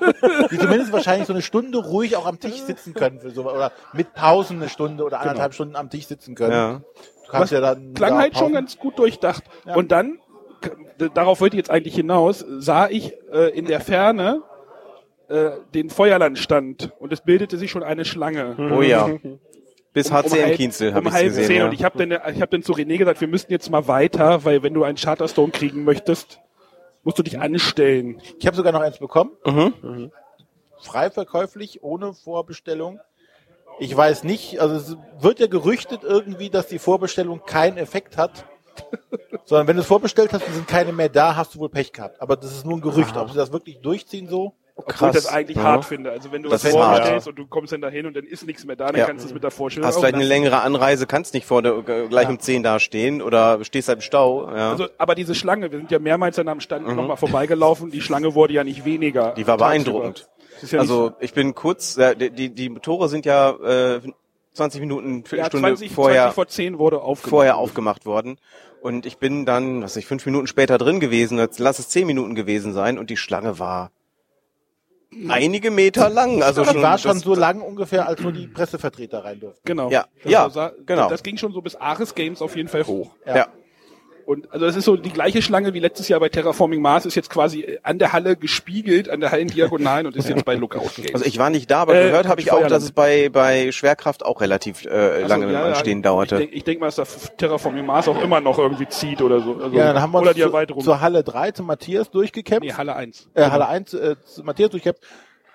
die 0.50 0.58
zumindest 0.58 0.92
wahrscheinlich 0.92 1.26
so 1.26 1.32
eine 1.32 1.42
Stunde 1.42 1.78
ruhig 1.78 2.16
auch 2.16 2.26
am 2.26 2.40
Tisch 2.40 2.60
sitzen 2.62 2.94
können 2.94 3.20
für 3.20 3.30
sowas. 3.30 3.54
Oder 3.54 3.72
mit 3.92 4.14
Pausen 4.14 4.56
eine 4.60 4.68
Stunde 4.68 5.04
oder 5.04 5.20
anderthalb 5.20 5.54
Stunden 5.54 5.76
am 5.76 5.90
Tisch 5.90 6.06
sitzen 6.06 6.34
können. 6.34 6.52
Ja. 6.52 6.80
Du 7.26 7.30
kannst 7.30 7.52
ja 7.52 7.60
dann. 7.60 7.94
klang 7.94 8.14
ja, 8.14 8.18
halt 8.20 8.36
schon 8.36 8.52
ganz 8.52 8.78
gut 8.78 8.98
durchdacht. 8.98 9.44
Ja. 9.66 9.74
Und 9.74 9.92
dann, 9.92 10.18
darauf 11.14 11.40
wollte 11.40 11.56
ich 11.56 11.58
jetzt 11.58 11.70
eigentlich 11.70 11.94
hinaus, 11.94 12.44
sah 12.58 12.88
ich 12.88 13.14
äh, 13.32 13.50
in 13.56 13.66
der 13.66 13.80
Ferne 13.80 14.42
äh, 15.28 15.50
den 15.74 15.90
Feuerlandstand 15.90 16.92
und 16.98 17.12
es 17.12 17.20
bildete 17.22 17.56
sich 17.58 17.70
schon 17.70 17.82
eine 17.82 18.04
Schlange. 18.04 18.56
Oh 18.76 18.82
ja. 18.82 19.08
Bis 19.92 20.10
HC 20.10 20.38
im 20.38 20.44
halb- 20.46 20.56
Kienzel 20.56 20.92
habe 20.92 21.02
um 21.02 21.06
ich 21.06 21.12
halb 21.14 21.26
gesehen. 21.26 21.46
zehn. 21.46 21.56
Ja. 21.58 21.64
Und 21.66 21.72
ich 21.72 21.84
habe 21.84 22.04
dann, 22.04 22.34
ich 22.34 22.42
hab 22.42 22.50
dann 22.50 22.62
zu 22.64 22.72
René 22.72 22.98
gesagt, 22.98 23.20
wir 23.20 23.28
müssten 23.28 23.52
jetzt 23.52 23.70
mal 23.70 23.86
weiter, 23.86 24.44
weil 24.44 24.62
wenn 24.64 24.74
du 24.74 24.82
einen 24.82 24.96
Charterstone 24.96 25.52
kriegen 25.52 25.84
möchtest, 25.84 26.40
musst 27.04 27.18
du 27.18 27.22
dich 27.22 27.38
anstellen. 27.38 28.20
Ich 28.40 28.46
habe 28.46 28.56
sogar 28.56 28.72
noch 28.72 28.80
eins 28.80 28.98
bekommen. 28.98 29.30
Mhm. 29.46 30.10
Frei 30.80 31.10
verkäuflich, 31.10 31.82
ohne 31.84 32.12
Vorbestellung. 32.12 32.98
Ich 33.78 33.96
weiß 33.96 34.24
nicht, 34.24 34.60
also 34.60 34.74
es 34.74 34.96
wird 35.22 35.38
ja 35.38 35.46
gerüchtet 35.46 36.00
irgendwie, 36.02 36.50
dass 36.50 36.66
die 36.66 36.78
Vorbestellung 36.80 37.42
keinen 37.46 37.76
Effekt 37.78 38.16
hat. 38.16 38.46
Sondern 39.44 39.68
wenn 39.68 39.76
du 39.76 39.82
es 39.82 39.86
vorbestellt 39.88 40.32
hast 40.32 40.46
und 40.46 40.54
sind 40.54 40.66
keine 40.66 40.92
mehr 40.92 41.08
da, 41.08 41.36
hast 41.36 41.54
du 41.54 41.60
wohl 41.60 41.68
Pech 41.68 41.92
gehabt. 41.92 42.20
Aber 42.20 42.36
das 42.36 42.50
ist 42.52 42.66
nur 42.66 42.76
ein 42.78 42.80
Gerücht. 42.80 43.16
Ob 43.16 43.30
sie 43.30 43.36
das 43.36 43.52
wirklich 43.52 43.78
durchziehen 43.80 44.26
so? 44.28 44.54
Obwohl 44.76 45.08
ich 45.10 45.14
das 45.14 45.26
eigentlich 45.26 45.56
Ja. 45.56 45.62
hart 45.62 45.84
finde. 45.84 46.10
Also 46.10 46.32
wenn 46.32 46.42
du 46.42 46.48
Das 46.48 46.64
was 46.64 46.72
vorbestellst 46.72 47.28
und 47.28 47.36
du 47.38 47.46
kommst 47.46 47.72
dann 47.72 47.80
dahin 47.80 48.06
und 48.06 48.16
dann 48.16 48.24
ist 48.24 48.44
nichts 48.44 48.64
mehr 48.64 48.74
da, 48.74 48.86
dann 48.86 48.96
Ja. 48.96 49.06
kannst 49.06 49.22
du 49.24 49.28
es 49.28 49.34
mit 49.34 49.42
der 49.44 49.52
Vorstellung 49.52 49.86
Hast 49.86 49.98
vielleicht 49.98 50.14
eine 50.14 50.24
längere 50.24 50.62
Anreise, 50.62 51.06
kannst 51.06 51.32
nicht 51.34 51.46
vor 51.46 51.62
der, 51.62 51.76
äh, 51.88 52.08
gleich 52.08 52.28
um 52.28 52.40
10 52.40 52.62
da 52.64 52.80
stehen 52.80 53.22
oder 53.22 53.64
stehst 53.64 53.88
halt 53.88 53.98
im 53.98 54.02
Stau. 54.02 54.48
Ja. 54.50 54.72
Also, 54.72 54.88
aber 54.98 55.14
diese 55.14 55.34
Schlange, 55.36 55.70
wir 55.70 55.78
sind 55.78 55.90
ja 55.92 56.00
mehrmals 56.00 56.36
dann 56.36 56.48
am 56.48 56.60
Stand 56.60 56.88
nochmal 56.88 57.16
vorbeigelaufen, 57.16 57.90
die 57.92 58.00
Schlange 58.00 58.34
wurde 58.34 58.52
ja 58.54 58.64
nicht 58.64 58.84
weniger. 58.84 59.30
Mhm. 59.30 59.34
Die 59.36 59.46
war 59.46 59.56
beeindruckend. 59.58 60.28
Ja 60.70 60.78
also 60.78 61.12
ich 61.20 61.34
bin 61.34 61.54
kurz, 61.54 61.96
äh, 61.96 62.16
die, 62.16 62.30
die, 62.30 62.50
die 62.50 62.74
Tore 62.76 63.08
sind 63.08 63.26
ja 63.26 63.50
äh, 63.50 64.00
20 64.54 64.80
Minuten, 64.80 65.18
ja, 65.18 65.28
Viertelstunde 65.28 65.68
20, 65.68 65.92
vorher, 65.92 66.22
20 66.22 66.34
vor 66.34 66.46
10 66.48 66.78
wurde 66.78 67.00
aufgemacht. 67.02 67.30
vorher 67.30 67.56
aufgemacht 67.58 68.06
worden. 68.06 68.38
Und 68.80 69.06
ich 69.06 69.18
bin 69.18 69.46
dann, 69.46 69.82
was 69.82 69.92
weiß 69.92 69.96
ich, 69.98 70.06
fünf 70.06 70.24
Minuten 70.26 70.46
später 70.46 70.78
drin 70.78 71.00
gewesen, 71.00 71.38
jetzt 71.38 71.58
lass 71.58 71.78
es 71.78 71.88
zehn 71.88 72.06
Minuten 72.06 72.34
gewesen 72.34 72.72
sein 72.72 72.98
und 72.98 73.08
die 73.10 73.16
Schlange 73.16 73.58
war 73.58 73.90
einige 75.28 75.70
Meter 75.70 76.08
lang. 76.08 76.42
Also 76.42 76.62
Die 76.62 76.70
schon, 76.70 76.82
war 76.82 76.98
schon 76.98 77.12
das- 77.14 77.22
so 77.22 77.34
lang 77.34 77.60
ungefähr, 77.60 78.06
als 78.08 78.20
nur 78.20 78.32
die 78.32 78.46
Pressevertreter 78.46 79.24
rein 79.24 79.40
durften. 79.40 79.60
Genau. 79.64 79.90
Ja, 79.90 80.06
das 80.22 80.32
ja, 80.32 80.54
war, 80.54 80.72
genau. 80.86 81.08
Das 81.08 81.22
ging 81.22 81.36
schon 81.36 81.52
so 81.52 81.60
bis 81.60 81.76
Ares 81.76 82.14
Games 82.14 82.42
auf 82.42 82.56
jeden 82.56 82.68
Fall 82.68 82.86
hoch. 82.86 83.10
Ja. 83.26 83.48
Und 84.26 84.50
also 84.52 84.66
das 84.66 84.76
ist 84.76 84.84
so 84.84 84.96
die 84.96 85.10
gleiche 85.10 85.42
Schlange 85.42 85.74
wie 85.74 85.78
letztes 85.80 86.08
Jahr 86.08 86.20
bei 86.20 86.28
Terraforming 86.28 86.80
Mars, 86.80 87.06
ist 87.06 87.14
jetzt 87.14 87.30
quasi 87.30 87.78
an 87.82 87.98
der 87.98 88.12
Halle 88.12 88.36
gespiegelt, 88.36 89.08
an 89.08 89.20
der 89.20 89.30
Hallendiagonalen 89.32 90.06
und 90.06 90.16
ist 90.16 90.28
jetzt 90.28 90.44
bei 90.44 90.54
Lookout 90.54 90.90
Games. 90.96 91.14
Also 91.14 91.26
ich 91.26 91.38
war 91.38 91.50
nicht 91.50 91.70
da, 91.70 91.82
aber 91.82 91.94
Äh, 91.94 92.04
gehört 92.06 92.26
habe 92.28 92.40
ich 92.40 92.50
auch, 92.52 92.66
dass 92.66 92.82
es 92.82 92.92
bei, 92.92 93.28
bei 93.28 93.72
Schwerkraft 93.72 94.24
auch 94.24 94.40
relativ 94.40 94.84
äh, 94.86 94.88
Also, 94.90 95.26
lange 95.28 95.46
im 95.50 95.56
Anstehen 95.56 96.02
dauerte. 96.02 96.36
Ich 96.36 96.40
denke 96.40 96.56
ich 96.56 96.64
denk 96.64 96.80
mal, 96.80 96.86
dass 96.90 96.96
da 96.96 97.04
Terraforming 97.36 97.84
Mars 97.86 98.08
auch 98.08 98.20
immer 98.22 98.40
noch 98.40 98.58
irgendwie 98.58 98.88
zieht 98.88 99.20
oder 99.22 99.40
so. 99.40 99.54
Also, 99.54 99.76
Ja, 99.76 99.92
dann 99.92 100.02
haben 100.02 100.12
wir 100.12 100.18
oder 100.20 100.28
uns 100.28 100.36
die 100.36 100.42
zu, 100.42 100.48
Erweiterung. 100.48 100.82
zur 100.82 101.00
Halle 101.00 101.22
3, 101.24 101.50
zu 101.52 101.62
Matthias 101.62 102.10
durchgekämpft. 102.10 102.64
nee, 102.64 102.72
Halle 102.72 102.96
1. 102.96 103.28
äh, 103.34 103.44
Halle 103.50 103.68
1 103.68 103.94
äh, 103.94 104.16
zu 104.24 104.42
Matthias 104.44 104.70
durchgekämpft 104.70 105.02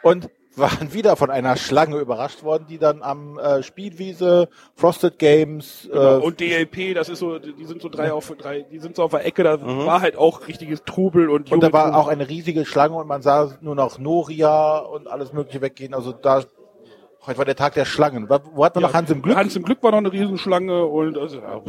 und 0.04 0.30
waren 0.60 0.94
wieder 0.94 1.16
von 1.16 1.30
einer 1.30 1.56
Schlange 1.58 1.98
überrascht 1.98 2.44
worden, 2.44 2.66
die 2.70 2.78
dann 2.78 3.02
am 3.02 3.38
äh, 3.40 3.64
Spielwiese, 3.64 4.50
Frosted 4.76 5.18
Games, 5.20 5.88
Genau. 5.92 6.18
äh, 6.18 6.22
Und 6.22 6.40
DLP, 6.40 6.94
das 6.96 7.10
ist 7.10 7.20
so, 7.20 7.40
die 7.40 7.66
sind 7.66 7.82
so 7.82 7.90
drei 7.90 8.12
auf 8.14 8.32
drei, 8.38 8.62
die 8.62 8.80
sind 8.80 8.96
so 8.96 9.04
auf 9.04 9.12
der 9.12 9.26
Ecke, 9.26 9.44
da 9.44 9.60
war 9.62 10.02
halt 10.02 10.16
auch 10.18 10.48
richtiges 10.48 10.84
Trubel 10.84 11.30
und 11.30 11.52
und 11.52 11.62
da 11.64 11.72
war 11.74 11.96
auch 11.98 12.08
eine 12.08 12.28
riesige 12.30 12.66
Schlange 12.66 12.96
und 12.96 13.08
man 13.08 13.22
sah 13.22 13.52
nur 13.62 13.76
noch 13.76 14.00
Noria 14.00 14.78
und 14.80 15.08
alles 15.08 15.34
mögliche 15.34 15.62
weggehen. 15.62 15.94
Also 15.94 16.12
da 16.12 16.44
heute 17.26 17.38
war 17.38 17.46
der 17.46 17.56
Tag 17.56 17.74
der 17.74 17.86
Schlangen. 17.86 18.30
Wo 18.30 18.38
wo 18.54 18.66
hat 18.66 18.76
man 18.76 18.84
noch 18.84 18.94
Hans 18.94 19.10
im 19.10 19.22
Glück? 19.22 19.36
Hans 19.36 19.56
im 19.56 19.64
Glück 19.64 19.82
war 19.84 19.92
noch 19.92 19.98
eine 20.00 20.12
Riesenschlange 20.12 20.86
und 20.86 21.18
also, 21.18 21.38
ja, 21.40 21.62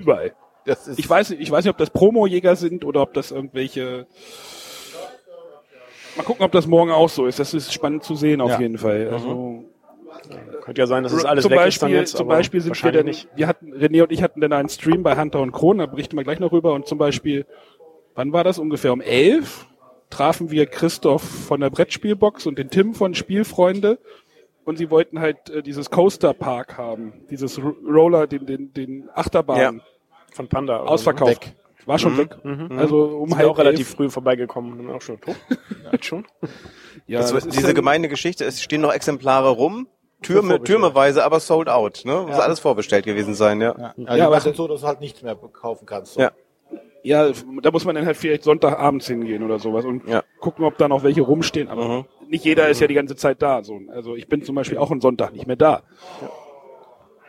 überall. 0.00 0.32
Das 0.66 0.88
ist, 0.88 0.98
Ich 0.98 1.08
weiß, 1.10 1.30
nicht- 1.30 1.42
ich 1.42 1.50
weiß 1.50 1.64
nicht, 1.64 1.70
ob 1.72 1.76
das 1.78 1.90
Promojäger 1.90 2.56
sind 2.56 2.84
oder 2.86 3.02
ob 3.02 3.12
das 3.12 3.30
irgendwelche. 3.32 4.06
Mal 6.16 6.22
gucken, 6.22 6.44
ob 6.44 6.52
das 6.52 6.66
morgen 6.66 6.90
auch 6.90 7.08
so 7.08 7.26
ist. 7.26 7.38
Das 7.38 7.54
ist 7.54 7.72
spannend 7.72 8.04
zu 8.04 8.14
sehen 8.14 8.40
auf 8.40 8.50
Ja. 8.50 8.60
jeden 8.60 8.78
Fall. 8.78 9.08
Also 9.12 9.64
Könnte 10.62 10.80
ja 10.80 10.86
sein, 10.86 11.02
dass 11.02 11.12
es 11.12 11.24
alles 11.24 11.42
zum 11.42 11.50
weg 11.50 11.58
Beispiel, 11.58 11.88
ist 11.90 11.94
jetzt. 11.94 12.16
zum 12.16 12.28
Beispiel 12.28 12.60
sind 12.60 12.82
wir 12.82 12.92
dann, 12.92 13.06
nicht. 13.06 13.28
wir 13.34 13.46
hatten, 13.46 13.74
René 13.74 14.02
und 14.02 14.12
ich 14.12 14.22
hatten 14.22 14.40
dann 14.40 14.52
einen 14.52 14.68
Stream 14.68 15.02
bei 15.02 15.16
Hunter 15.16 15.40
und 15.40 15.52
Kron, 15.52 15.78
da 15.78 15.86
berichten 15.86 16.16
wir 16.16 16.24
gleich 16.24 16.38
noch 16.40 16.52
rüber. 16.52 16.72
Und 16.72 16.86
zum 16.86 16.96
Beispiel, 16.98 17.44
wann 18.14 18.32
war 18.32 18.44
das? 18.44 18.58
Ungefähr 18.58 18.92
um 18.92 19.00
elf 19.00 19.66
trafen 20.10 20.50
wir 20.50 20.66
Christoph 20.66 21.22
von 21.22 21.60
der 21.60 21.70
Brettspielbox 21.70 22.46
und 22.46 22.58
den 22.58 22.70
Tim 22.70 22.94
von 22.94 23.14
Spielfreunde. 23.14 23.98
Und 24.64 24.78
sie 24.78 24.88
wollten 24.90 25.20
halt 25.20 25.50
äh, 25.50 25.62
dieses 25.62 25.90
Coaster 25.90 26.32
Park 26.32 26.78
haben, 26.78 27.12
dieses 27.28 27.60
Roller, 27.60 28.26
den, 28.26 28.46
den, 28.46 28.72
den 28.72 29.10
Achterbahn, 29.14 29.82
Von 30.32 30.48
Panda. 30.48 30.80
oder 30.82 30.90
ausverkauft. 30.90 31.46
Weg. 31.46 31.54
War 31.86 31.98
schon 31.98 32.16
weg. 32.16 32.36
Also 32.76 33.08
So. 33.10 33.16
um 33.18 33.28
Sind 33.28 33.38
halb 33.38 33.48
auch 33.50 33.58
relativ 33.58 33.88
elf. 33.88 33.96
früh 33.96 34.10
vorbeigekommen. 34.10 34.86
Wir 34.86 34.94
auch 34.94 35.02
schon 35.02 35.20
tot? 35.20 35.36
Jetzt 35.92 36.04
schon? 36.06 36.24
Ja, 37.06 37.20
Das, 37.20 37.32
das 37.32 37.44
ist 37.46 37.54
diese 37.56 37.66
dann- 37.68 37.74
gemeine 37.76 38.08
Geschichte, 38.08 38.44
es 38.44 38.62
stehen 38.62 38.80
noch 38.80 38.92
Exemplare 38.92 39.50
rum, 39.50 39.88
Türme, 40.22 40.62
türmeweise, 40.62 41.22
aber 41.24 41.38
sold 41.40 41.68
out. 41.68 42.02
Ne? 42.06 42.24
Muss 42.26 42.38
alles 42.38 42.58
vorbestellt 42.60 43.04
gewesen 43.04 43.34
sein, 43.34 43.60
ja. 43.60 43.74
ja, 43.78 43.94
Ja, 43.96 44.06
also 44.08 44.24
aber- 44.24 44.36
aber 44.36 44.54
so, 44.54 44.68
dass 44.68 44.80
du 44.80 44.86
halt 44.86 45.00
nichts 45.00 45.22
mehr 45.22 45.34
kaufen 45.36 45.84
kannst. 45.86 46.14
So. 46.14 46.20
Ja. 46.20 46.32
Ja, 47.02 47.30
da 47.62 47.70
muss 47.70 47.84
man 47.84 47.94
dann 47.94 48.06
halt 48.06 48.16
vielleicht 48.16 48.44
Sonntagabends 48.44 49.06
hingehen 49.06 49.42
oder 49.42 49.58
sowas 49.58 49.84
und 49.84 50.08
Ja. 50.08 50.22
gucken, 50.40 50.64
ob 50.64 50.78
da 50.78 50.88
noch 50.88 51.02
welche 51.02 51.20
rumstehen. 51.20 51.68
Aber 51.68 51.86
Mhm. 51.86 52.04
nicht 52.30 52.46
jeder 52.46 52.70
ist 52.70 52.80
ja 52.80 52.86
die 52.86 52.94
ganze 52.94 53.14
Zeit 53.14 53.42
da. 53.42 53.62
So. 53.62 53.78
Also 53.88 54.16
ich 54.16 54.26
bin 54.26 54.42
zum 54.42 54.54
Beispiel 54.54 54.78
auch 54.78 54.90
am 54.90 55.02
Sonntag 55.02 55.34
nicht 55.34 55.46
mehr 55.46 55.56
da. 55.56 55.82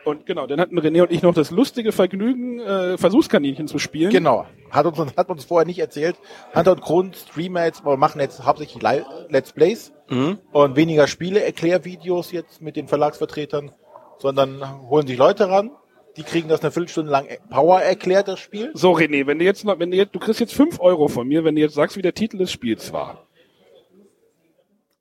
Und 0.06 0.24
genau, 0.24 0.46
dann 0.46 0.60
hatten 0.60 0.78
René 0.78 1.02
und 1.02 1.10
ich 1.10 1.22
noch 1.22 1.34
das 1.34 1.50
lustige 1.50 1.90
Vergnügen, 1.90 2.60
äh, 2.60 2.96
Versuchskaninchen 2.96 3.66
zu 3.66 3.78
spielen. 3.80 4.10
Genau. 4.10 4.46
Hat 4.70 4.86
uns, 4.86 5.16
hat 5.16 5.28
uns 5.30 5.44
vorher 5.44 5.66
nicht 5.66 5.80
erzählt. 5.80 6.16
Hunter 6.54 6.72
und 6.72 6.80
Grund 6.80 7.16
streamen 7.16 7.64
jetzt, 7.64 7.84
wir 7.84 7.96
machen 7.96 8.20
jetzt 8.20 8.44
hauptsächlich 8.46 8.80
Li- 8.82 9.02
Let's 9.30 9.52
Plays 9.52 9.92
Mhm. 10.08 10.38
und 10.52 10.76
weniger 10.76 11.08
Spiele, 11.08 11.42
Erklärvideos 11.42 12.30
jetzt 12.30 12.62
mit 12.62 12.76
den 12.76 12.86
Verlagsvertretern, 12.86 13.72
sondern 14.18 14.88
holen 14.88 15.08
sich 15.08 15.18
Leute 15.18 15.48
ran, 15.50 15.72
die 16.16 16.22
kriegen 16.22 16.48
das 16.48 16.62
eine 16.62 16.70
Viertelstunde 16.70 17.10
lang 17.10 17.26
Power 17.50 17.80
erklärt, 17.80 18.28
das 18.28 18.38
Spiel. 18.38 18.70
So, 18.74 18.92
René, 18.92 19.26
wenn 19.26 19.40
du 19.40 19.44
jetzt 19.44 19.64
noch, 19.64 19.78
wenn 19.80 19.90
du 19.90 19.96
jetzt, 19.96 20.14
du 20.14 20.20
kriegst 20.20 20.38
jetzt 20.38 20.54
fünf 20.54 20.78
Euro 20.80 21.08
von 21.08 21.26
mir, 21.26 21.42
wenn 21.42 21.56
du 21.56 21.60
jetzt 21.60 21.74
sagst, 21.74 21.96
wie 21.96 22.02
der 22.02 22.14
Titel 22.14 22.38
des 22.38 22.52
Spiels 22.52 22.92
war. 22.92 23.25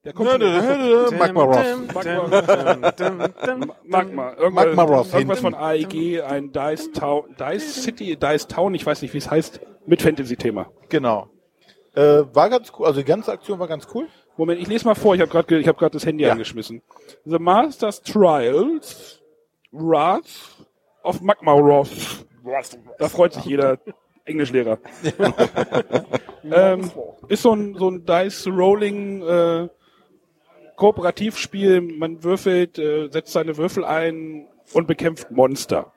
Der 0.06 0.14
kommt 0.14 0.30
Magma 1.18 1.44
Roth. 1.44 1.66
Magma. 3.84 4.34
Irgendwas, 4.34 4.66
Magma 4.66 4.84
Roth 4.84 5.14
irgendwas 5.14 5.40
von 5.40 5.56
AEG, 5.56 6.22
ein 6.22 6.52
Dice 6.52 6.92
Town, 6.92 7.36
Dice 7.40 7.84
City, 7.84 8.16
Dice 8.16 8.48
Town, 8.48 8.76
ich 8.76 8.86
weiß 8.86 9.02
nicht, 9.02 9.16
wie 9.16 9.18
es 9.18 9.32
heißt, 9.32 9.60
mit 9.88 10.04
Fantasy-Thema. 10.04 10.68
Genau. 10.90 11.28
Äh, 11.96 12.24
war 12.34 12.50
ganz 12.52 12.72
cool, 12.78 12.86
also 12.86 13.00
die 13.00 13.06
ganze 13.06 13.32
Aktion 13.32 13.58
war 13.58 13.68
ganz 13.68 13.88
cool. 13.96 14.08
Moment, 14.38 14.62
ich 14.62 14.68
lese 14.68 14.86
mal 14.86 14.94
vor, 14.94 15.16
ich 15.16 15.22
habe 15.22 15.32
gerade 15.32 15.58
ich 15.58 15.68
hab 15.68 15.78
grad 15.78 15.96
das 15.96 16.06
Handy 16.06 16.24
Ja. 16.24 16.34
angeschmissen. 16.34 16.84
The 17.26 17.40
Master's 17.40 18.02
Trials, 18.02 19.22
Wrath 19.72 20.30
of 21.02 21.22
Magma 21.22 21.54
Roth. 21.54 21.90
Da 23.00 23.10
freut 23.10 23.34
sich 23.34 23.46
jeder 23.46 23.80
Englischlehrer. 24.26 24.78
ähm, 26.44 26.92
ist 27.28 27.42
so 27.42 27.54
ein, 27.54 27.74
so 27.74 27.90
ein 27.90 28.06
Dice 28.06 28.48
Rolling 28.48 29.24
äh, 29.24 29.70
Kooperativspiel. 30.76 31.82
Man 31.82 32.24
würfelt, 32.24 32.78
äh, 32.78 33.10
setzt 33.10 33.34
seine 33.34 33.58
Würfel 33.58 33.86
ein 33.86 34.48
und 34.74 34.88
bekämpft 34.88 35.32
Monster. 35.32 35.92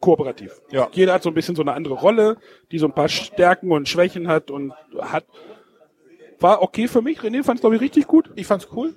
Kooperativ. 0.00 0.62
Ja. 0.70 0.88
Jeder 0.92 1.12
hat 1.12 1.22
so 1.22 1.30
ein 1.30 1.34
bisschen 1.34 1.56
so 1.56 1.62
eine 1.62 1.74
andere 1.74 1.94
Rolle, 1.94 2.38
die 2.72 2.78
so 2.78 2.86
ein 2.86 2.94
paar 2.94 3.08
Stärken 3.08 3.70
und 3.70 3.88
Schwächen 3.88 4.28
hat 4.28 4.50
und 4.50 4.72
hat 4.98 5.24
war 6.40 6.62
okay 6.62 6.88
für 6.88 7.02
mich. 7.02 7.20
René 7.20 7.44
fand 7.44 7.58
es, 7.58 7.60
glaube 7.60 7.76
ich, 7.76 7.82
richtig 7.82 8.06
gut. 8.06 8.30
Ich 8.34 8.46
fand's 8.46 8.68
cool. 8.74 8.94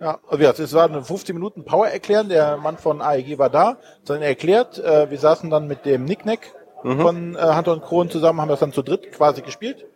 Ja, 0.00 0.18
also 0.28 0.44
ja, 0.44 0.50
es 0.50 0.74
war 0.74 0.84
eine 0.84 1.02
15 1.02 1.34
Minuten 1.34 1.64
Power 1.64 1.88
erklären. 1.88 2.28
Der 2.28 2.58
Mann 2.58 2.76
von 2.76 3.00
AEG 3.00 3.38
war 3.38 3.48
da, 3.48 3.68
hat 3.68 3.78
dann 4.04 4.20
erklärt. 4.20 4.78
Äh, 4.78 5.10
wir 5.10 5.18
saßen 5.18 5.48
dann 5.48 5.66
mit 5.66 5.86
dem 5.86 6.04
Nicknack 6.04 6.52
von 6.82 7.34
äh, 7.34 7.56
Hunter 7.56 7.72
und 7.72 7.82
Kron 7.82 8.10
zusammen, 8.10 8.40
haben 8.40 8.48
das 8.48 8.60
dann 8.60 8.72
zu 8.72 8.82
dritt 8.82 9.10
quasi 9.12 9.40
gespielt. 9.40 9.86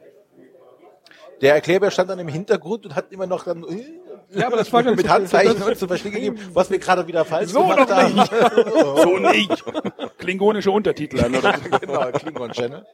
Der 1.42 1.54
Erklärer 1.54 1.90
stand 1.90 2.08
dann 2.08 2.18
im 2.18 2.28
Hintergrund 2.28 2.86
und 2.86 2.96
hat 2.96 3.12
immer 3.12 3.26
noch 3.26 3.44
dann 3.44 3.62
äh, 3.64 3.84
Ja, 4.30 4.46
aber 4.46 4.58
das 4.58 4.72
war 4.72 4.82
ganz 4.82 4.96
mit 4.96 5.08
Handzeichen 5.08 5.62
uns 5.62 5.78
zu 5.78 5.86
verstehen 5.88 6.12
gegeben, 6.12 6.38
was 6.52 6.70
wir 6.70 6.78
gerade 6.78 7.06
wieder 7.06 7.24
falsch 7.24 7.50
So 7.50 7.62
gemacht 7.62 7.90
haben. 7.90 8.14
nicht. 8.14 8.32
so 9.02 9.18
nicht. 9.18 9.64
Klingonische 10.18 10.70
Untertitel 10.70 11.24
oder? 11.24 11.52
genau, 11.80 12.10
Klingon 12.12 12.52
Channel. 12.52 12.86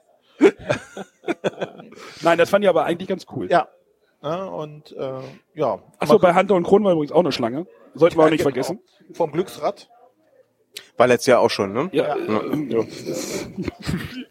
Nein, 2.22 2.38
das 2.38 2.50
fand 2.50 2.64
ich 2.64 2.68
aber 2.68 2.84
eigentlich 2.84 3.08
ganz 3.08 3.26
cool. 3.34 3.50
Ja. 3.50 3.68
ja 4.22 4.44
und 4.44 4.92
äh, 4.92 5.20
ja. 5.54 5.80
Achso, 5.98 6.18
bei 6.18 6.34
Hunter 6.34 6.54
und 6.54 6.64
Kron 6.64 6.84
war 6.84 6.92
übrigens 6.92 7.12
auch 7.12 7.20
eine 7.20 7.32
Schlange. 7.32 7.66
Sollten 7.94 8.16
wir 8.16 8.24
auch 8.24 8.30
nicht 8.30 8.38
genau. 8.38 8.50
vergessen. 8.50 8.80
Vom 9.12 9.32
Glücksrad. 9.32 9.88
War 10.96 11.06
letztes 11.06 11.26
Jahr 11.26 11.40
auch 11.40 11.50
schon, 11.50 11.72
ne? 11.72 11.88
Ja, 11.92 12.16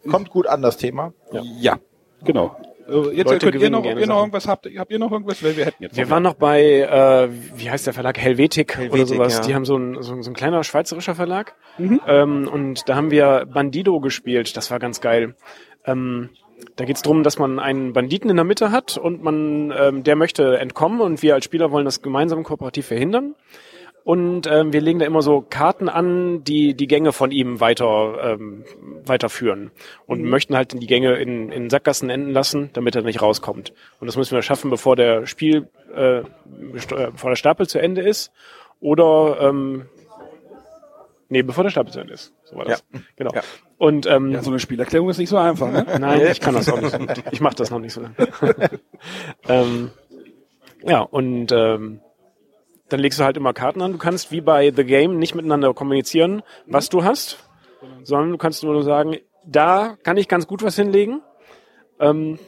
Kommt 0.10 0.30
gut 0.30 0.48
an 0.48 0.62
das 0.62 0.78
Thema. 0.78 1.14
ja. 1.32 1.80
genau. 2.24 2.56
Äh, 2.88 3.16
Jetzt 3.16 3.30
Leute 3.30 3.52
könnt 3.52 3.62
ihr 3.64 3.70
noch, 3.70 3.86
ihr 3.86 4.08
noch 4.08 4.20
irgendwas 4.20 4.48
habt. 4.48 4.68
Habt 4.78 4.92
ihr 4.92 5.00
noch 5.00 5.12
irgendwas? 5.12 5.44
Weil 5.44 5.58
wir 5.58 5.66
hätten 5.66 5.84
jetzt 5.84 5.98
Wir 5.98 6.10
waren 6.10 6.24
noch 6.24 6.34
bei, 6.36 6.62
äh, 6.62 7.30
wie 7.56 7.70
heißt 7.70 7.86
der 7.88 7.94
Verlag? 7.94 8.18
Helvetik, 8.18 8.74
oder 8.78 8.84
Helvetik, 8.84 9.08
sowas. 9.16 9.38
ja. 9.38 9.42
Die 9.44 9.56
haben 9.56 9.66
so 9.66 9.78
ein, 9.78 10.02
so, 10.02 10.22
so 10.22 10.30
ein 10.30 10.34
kleiner 10.34 10.64
schweizerischer 10.64 11.16
Verlag. 11.16 11.56
Ähm, 11.80 12.48
und 12.52 12.88
da 12.88 12.96
haben 12.96 13.12
wir 13.12 13.46
Bandido 13.52 14.00
gespielt. 14.00 14.56
Das 14.58 14.72
war 14.72 14.80
ganz 14.80 15.02
geil. 15.02 15.36
Ähm, 15.86 16.30
da 16.76 16.86
geht's 16.86 17.02
drum, 17.02 17.24
dass 17.24 17.40
man 17.40 17.60
einen 17.60 17.94
Banditen 17.94 18.30
in 18.30 18.36
der 18.38 18.46
Mitte 18.46 18.72
hat 18.72 18.98
und 18.98 19.24
man, 19.24 19.74
ähm, 19.78 20.04
der 20.04 20.16
möchte 20.16 20.58
entkommen 20.58 21.02
und 21.02 21.22
wir 21.22 21.34
als 21.34 21.46
Spieler 21.46 21.72
wollen 21.72 21.86
das 21.86 22.02
gemeinsam 22.02 22.44
kooperativ 22.44 22.88
verhindern. 22.88 23.36
Und 24.04 24.48
ähm, 24.48 24.74
wir 24.74 24.82
legen 24.82 25.00
da 25.00 25.06
immer 25.06 25.22
so 25.22 25.42
Karten 25.42 25.88
an, 25.88 26.44
die 26.44 26.74
die 26.74 26.88
Gänge 26.88 27.14
von 27.14 27.32
ihm 27.32 27.62
weiter 27.62 28.34
ähm, 28.34 28.66
weiterführen 29.06 29.72
und 30.06 30.24
möchten 30.24 30.58
halt 30.58 30.74
die 30.74 30.88
Gänge 30.88 31.14
in, 31.16 31.52
in 31.52 31.70
Sackgassen 31.70 32.10
enden 32.10 32.32
lassen, 32.32 32.70
damit 32.74 32.96
er 32.96 33.02
nicht 33.02 33.22
rauskommt. 33.22 33.72
Und 34.02 34.08
das 34.08 34.18
müssen 34.18 34.36
wir 34.36 34.42
schaffen, 34.42 34.70
bevor 34.70 34.98
der 34.98 35.26
Spiel, 35.26 35.70
äh, 35.96 36.18
äh, 36.20 36.24
bevor 36.84 37.30
der 37.30 37.38
Stapel 37.38 37.68
zu 37.68 37.80
Ende 37.80 38.02
ist 38.02 38.34
oder 38.82 39.38
ähm, 39.40 39.86
nee, 41.30 41.42
bevor 41.42 41.64
der 41.64 41.72
Stapel 41.72 41.94
zu 41.94 42.02
Ende 42.02 42.14
ist. 42.14 42.34
So 42.44 42.58
war 42.58 42.66
das. 42.66 42.84
Genau. 43.16 43.32
Ja. 43.34 43.42
Und 43.78 44.06
ähm, 44.06 44.32
Ja, 44.32 44.44
so 44.44 44.50
eine 44.50 44.60
Spielerklärung 44.60 45.10
ist 45.10 45.18
nicht 45.18 45.30
so 45.30 45.38
einfach, 45.38 45.72
ne? 45.72 45.86
Nein, 46.00 46.28
ich 46.30 46.42
kann 46.42 46.56
das 46.56 46.68
auch 46.70 46.82
nicht. 46.82 47.24
Ich 47.32 47.40
mache 47.40 47.56
das 47.56 47.72
noch 47.72 47.80
nicht 47.80 47.94
so 47.94 48.02
lange. 48.02 48.16
ähm, 49.48 49.92
ja, 50.86 51.00
und 51.00 51.54
ähm, 51.54 52.02
dann 52.94 53.00
legst 53.00 53.20
du 53.20 53.24
halt 53.24 53.38
immer 53.38 53.54
Karten 53.54 53.82
an. 53.82 53.92
Du 53.92 53.98
kannst 53.98 54.32
wie 54.32 54.42
bei 54.42 54.72
The 54.72 54.84
Game 54.84 55.18
nicht 55.18 55.36
miteinander 55.36 55.74
kommunizieren, 55.74 56.44
was 56.68 56.90
du 56.90 57.04
hast, 57.04 57.50
sondern 58.04 58.32
du 58.32 58.38
kannst 58.38 58.64
nur 58.64 58.84
sagen, 58.84 59.18
da 59.46 59.98
kann 60.04 60.18
ich 60.18 60.28
ganz 60.28 60.48
gut 60.48 60.64
was 60.64 60.76
hinlegen. 60.76 61.22
Ähm, 62.00 62.40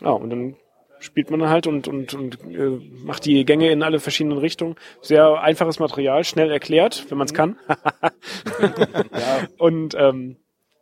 ja, 0.00 0.10
und 0.10 0.30
dann 0.30 0.56
spielt 1.00 1.30
man 1.30 1.48
halt 1.48 1.66
und, 1.66 1.88
und, 1.88 2.14
und 2.14 2.38
äh, 2.44 2.80
macht 3.04 3.24
die 3.24 3.44
Gänge 3.44 3.70
in 3.70 3.82
alle 3.82 3.98
verschiedenen 3.98 4.38
Richtungen. 4.38 4.76
Sehr 5.00 5.40
einfaches 5.40 5.80
Material, 5.80 6.22
schnell 6.24 6.50
erklärt, 6.50 7.06
wenn 7.10 7.18
man 7.18 7.26
es 7.26 7.34
kann. 7.34 7.58
Und 9.58 9.94
ähm, 9.98 10.36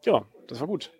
ja, 0.04 0.26
das 0.46 0.60
war 0.60 0.66
gut. 0.66 0.90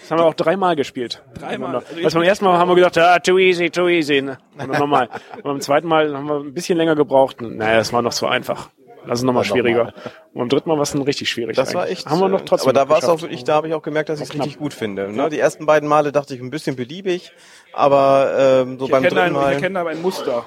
Das 0.00 0.10
haben 0.10 0.18
wir 0.18 0.26
auch 0.26 0.34
dreimal 0.34 0.76
gespielt. 0.76 1.22
Dreimal. 1.38 1.76
Also 1.76 1.86
Also 2.04 2.18
beim 2.18 2.28
ersten 2.28 2.44
Mal 2.44 2.56
haben 2.58 2.68
wir 2.68 2.74
gedacht, 2.76 2.96
ah, 2.98 3.18
too 3.18 3.38
easy, 3.38 3.70
too 3.70 3.88
easy. 3.88 4.22
ne? 4.22 4.38
Und 4.58 4.68
dann 4.72 4.80
nochmal. 4.80 5.08
Und 5.36 5.42
beim 5.42 5.60
zweiten 5.60 5.88
Mal 5.88 6.14
haben 6.16 6.26
wir 6.28 6.36
ein 6.40 6.54
bisschen 6.54 6.78
länger 6.78 6.94
gebraucht. 6.94 7.40
Naja, 7.40 7.78
das 7.78 7.92
war 7.92 8.00
noch 8.02 8.14
zu 8.14 8.26
einfach. 8.26 8.70
Das 9.06 9.20
ist 9.20 9.24
nochmal 9.24 9.44
schwieriger. 9.44 9.92
Und 10.34 10.40
beim 10.40 10.48
dritten 10.50 10.68
Mal 10.68 10.76
war 10.76 10.82
es 10.82 10.92
dann 10.92 11.02
richtig 11.02 11.30
schwierig. 11.30 11.56
Das 11.56 11.72
war 11.74 11.82
eigentlich. 11.84 11.98
echt. 12.00 12.06
Haben 12.08 12.20
wir 12.20 12.28
noch 12.28 12.42
äh, 12.42 12.44
trotzdem. 12.44 12.70
Aber 12.70 12.78
da 12.78 12.88
war 12.88 12.98
es 12.98 13.04
auch 13.04 13.20
wirklich, 13.22 13.42
da 13.44 13.54
habe 13.54 13.68
ich 13.68 13.74
auch 13.74 13.82
gemerkt, 13.82 14.08
dass 14.10 14.20
ich 14.20 14.28
es 14.28 14.34
richtig 14.34 14.58
gut 14.58 14.74
finde. 14.74 15.10
Ne? 15.10 15.28
Die 15.30 15.38
ersten 15.38 15.66
beiden 15.66 15.88
Male 15.88 16.12
dachte 16.12 16.34
ich 16.34 16.40
ein 16.40 16.50
bisschen 16.50 16.76
beliebig, 16.76 17.32
aber 17.72 18.34
ähm, 18.66 18.78
so 18.78 18.84
Ich 18.86 18.90
beim 18.90 19.02
dritten 19.02 19.18
ein, 19.18 19.28
ich 19.32 19.36
Mal. 19.36 19.52
erkenne 19.54 19.80
aber 19.80 19.90
ein 19.90 20.02
Muster. 20.02 20.44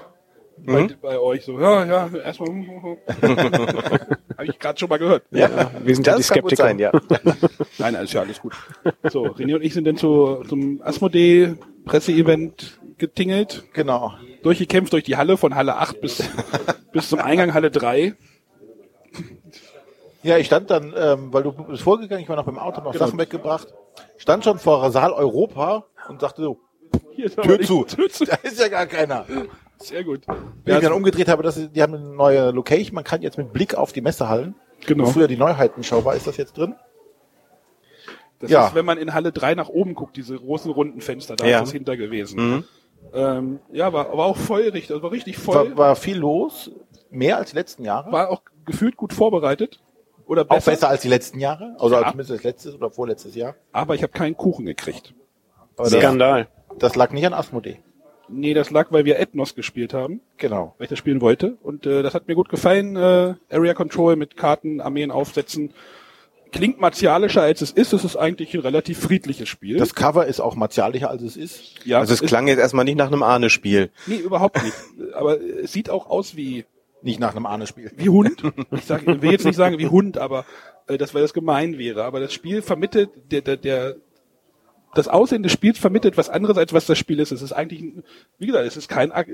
Bei, 0.66 0.88
bei 1.02 1.20
euch 1.20 1.44
so, 1.46 1.60
ja, 1.60 1.86
ja, 1.86 2.10
erstmal. 2.24 2.50
Habe 3.22 4.46
ich 4.46 4.60
gerade 4.60 4.80
schon 4.80 4.90
mal 4.90 4.98
gehört. 5.00 5.24
Ja, 5.32 5.72
Wir 5.84 5.96
sind 5.96 6.06
ja 6.08 6.14
die 6.16 6.20
das 6.20 6.30
kann 6.30 6.42
gut 6.42 6.52
Skeptiker. 6.52 6.64
sein, 6.64 6.80
ja. 6.80 6.92
Nein, 7.80 7.96
ist 7.96 8.14
ja 8.14 8.22
alles 8.22 8.40
gut. 8.42 8.54
So, 9.10 9.26
René 9.26 9.56
und 9.56 9.62
ich 9.64 9.74
sind 9.74 9.86
dann 9.86 9.98
zu, 9.98 10.44
zum 10.48 10.82
Asmodee 10.84 11.56
Presseevent 11.86 12.80
getingelt, 12.98 13.64
Genau. 13.74 14.14
durchgekämpft 14.44 14.94
durch 14.94 15.04
die 15.04 15.18
Halle 15.18 15.38
von 15.38 15.56
Halle 15.56 15.76
8 15.78 16.00
bis, 16.02 16.24
bis 16.94 17.10
zum 17.10 17.20
Eingang 17.20 17.54
Halle 17.54 17.72
3. 17.72 18.14
Ja, 20.24 20.38
ich 20.38 20.46
stand 20.46 20.70
dann, 20.70 20.94
ähm, 20.96 21.34
weil 21.34 21.42
du 21.44 21.52
bist 21.52 21.82
vorgegangen, 21.82 22.22
ich 22.24 22.30
war 22.30 22.36
noch 22.36 22.46
beim 22.46 22.60
Auto, 22.60 22.82
noch 22.82 22.94
Sachen 22.94 23.18
weggebracht, 23.18 23.68
stand 24.18 24.44
schon 24.44 24.60
vor 24.60 24.92
Saal 24.92 25.12
Europa 25.14 25.86
und 26.10 26.22
sagte 26.22 26.44
so, 26.44 26.60
Hier 27.16 27.26
ist 27.26 27.40
aber 27.40 27.48
Tür 27.48 27.62
zu. 27.62 27.84
Tür 27.86 28.08
zu. 28.10 28.26
da 28.26 28.36
ist 28.44 28.60
ja 28.60 28.68
gar 28.68 28.86
keiner. 28.86 29.26
Sehr 29.82 30.04
gut. 30.04 30.22
Wie 30.66 30.72
ich 30.72 30.80
dann 30.80 30.94
umgedreht 30.94 31.28
habe, 31.28 31.44
dass 31.44 31.56
sie- 31.56 31.70
die 31.70 31.82
haben 31.82 31.94
eine 31.96 32.10
neue 32.10 32.52
Location, 32.52 32.96
man 32.96 33.04
kann 33.04 33.22
jetzt 33.22 33.38
mit 33.38 33.52
Blick 33.54 33.76
auf 33.76 33.92
die 33.94 34.02
Messehallen, 34.02 34.56
Genau. 34.86 35.06
wo 35.06 35.10
früher 35.12 35.28
die 35.28 35.38
Neuheitenschau 35.38 36.04
war, 36.06 36.16
ist 36.16 36.28
das 36.28 36.38
jetzt 36.38 36.58
drin? 36.58 36.76
Das 38.40 38.50
Ja. 38.50 38.68
ist, 38.68 38.76
wenn 38.76 38.86
man 38.86 38.98
in 38.98 39.14
Halle 39.14 39.32
3 39.32 39.54
nach 39.56 39.70
oben 39.70 39.94
guckt, 39.94 40.16
diese 40.18 40.36
großen 40.36 40.72
runden 40.72 41.02
Fenster, 41.02 41.36
da 41.36 41.46
Ja. 41.46 41.58
ist 41.58 41.64
das 41.68 41.72
hinter 41.74 41.96
gewesen. 41.98 42.40
Mhm. 42.56 42.64
Ähm, 43.14 43.60
ja, 43.72 43.94
war 43.94 44.10
aber 44.10 44.26
auch 44.26 44.38
voll 44.38 44.62
richtig, 44.62 44.90
also 44.92 45.04
war 45.04 45.12
richtig 45.12 45.38
voll. 45.38 45.72
War, 45.72 45.78
war 45.78 45.96
viel 45.96 46.18
los, 46.18 46.72
mehr 47.10 47.38
als 47.38 47.52
die 47.52 47.56
letzten 47.56 47.84
Jahre. 47.84 48.12
War 48.12 48.30
auch 48.30 48.42
gefühlt 48.66 48.96
gut 48.98 49.14
vorbereitet. 49.14 49.80
Oder 50.28 50.44
auch 50.44 50.48
besser. 50.48 50.72
besser 50.72 50.88
als 50.90 51.02
die 51.02 51.10
letzten 51.10 51.40
Jahre, 51.40 51.76
also 51.78 51.96
Ja. 51.96 52.02
als 52.02 52.12
zumindest 52.12 52.30
das 52.32 52.44
letztes 52.44 52.76
oder 52.76 52.90
vorletztes 52.90 53.36
Jahr. 53.36 53.56
Aber 53.74 53.96
ich 53.96 54.04
habe 54.04 54.14
keinen 54.14 54.38
Kuchen 54.38 54.66
gekriegt. 54.66 55.14
Aber 55.76 55.90
das, 55.90 56.00
Skandal. 56.00 56.48
das 56.80 56.96
lag 56.96 57.12
nicht 57.12 57.26
an 57.26 57.34
Asmodee. 57.34 57.80
Nee, 58.32 58.54
das 58.54 58.72
lag, 58.72 58.92
weil 58.92 59.06
wir 59.06 59.20
Ethnos 59.20 59.56
gespielt 59.56 59.94
haben, 59.94 60.22
Genau. 60.38 60.74
weil 60.78 60.86
ich 60.86 60.90
das 60.90 61.00
spielen 61.00 61.22
wollte. 61.22 61.58
Und 61.62 61.86
äh, 61.86 62.02
das 62.04 62.14
hat 62.14 62.28
mir 62.28 62.36
gut 62.36 62.50
gefallen. 62.50 62.96
Äh, 62.96 63.36
Area 63.50 63.74
Control 63.74 64.16
mit 64.16 64.38
Karten, 64.38 64.80
Armeen 64.82 65.12
aufsetzen. 65.12 65.72
Klingt 66.52 66.82
martialischer 66.82 67.42
als 67.44 67.62
es 67.62 67.72
ist. 67.72 67.94
Es 67.94 68.04
ist 68.04 68.18
eigentlich 68.18 68.54
ein 68.54 68.60
relativ 68.60 69.00
friedliches 69.00 69.48
Spiel. 69.48 69.78
Das 69.78 69.96
Cover 69.96 70.26
ist 70.26 70.42
auch 70.42 70.56
martialischer 70.56 71.10
als 71.10 71.22
es 71.22 71.38
ist. 71.38 71.86
ja, 71.86 72.00
Also 72.00 72.14
es 72.14 72.22
ist- 72.22 72.28
klang 72.28 72.48
jetzt 72.48 72.60
erstmal 72.60 72.84
nicht 72.86 72.98
nach 72.98 73.08
einem 73.08 73.24
Ahne-Spiel. 73.24 73.90
Nee, 74.08 74.18
überhaupt 74.18 74.62
nicht. 74.64 74.76
Aber 75.14 75.40
es 75.40 75.72
sieht 75.72 75.90
auch 75.90 76.10
aus 76.10 76.36
wie 76.36 76.66
Nicht 77.02 77.20
nach 77.22 77.36
einem 77.36 77.46
Ahne-Spiel. 77.46 77.92
wie 77.96 78.10
Hund. 78.10 78.44
Ich, 78.72 78.84
sag, 78.86 79.08
ich 79.08 79.22
will 79.22 79.32
jetzt 79.32 79.46
nicht 79.46 79.56
sagen 79.56 79.78
wie 79.78 79.88
Hund, 79.88 80.18
aber 80.18 80.46
äh, 80.88 80.98
das, 80.98 81.14
weil 81.14 81.22
das 81.22 81.34
gemein 81.34 81.78
wäre. 81.78 82.04
Aber 82.04 82.20
das 82.20 82.34
Spiel 82.34 82.62
vermittelt, 82.62 83.10
der, 83.32 83.42
der, 83.42 83.56
der, 83.58 83.96
das 84.94 85.08
Aussehen 85.08 85.44
des 85.44 85.52
Spiels 85.52 85.78
vermittelt 85.80 86.18
was 86.18 86.30
anderes, 86.30 86.58
als 86.58 86.74
was 86.74 86.86
das 86.86 86.98
Spiel 86.98 87.20
ist. 87.20 87.32
Es 87.32 87.42
ist 87.42 87.54
eigentlich, 87.54 87.84
wie 88.40 88.46
gesagt, 88.48 88.66
es 88.66 88.76
ist 88.78 88.88
kein 88.90 89.12
ag 89.12 89.28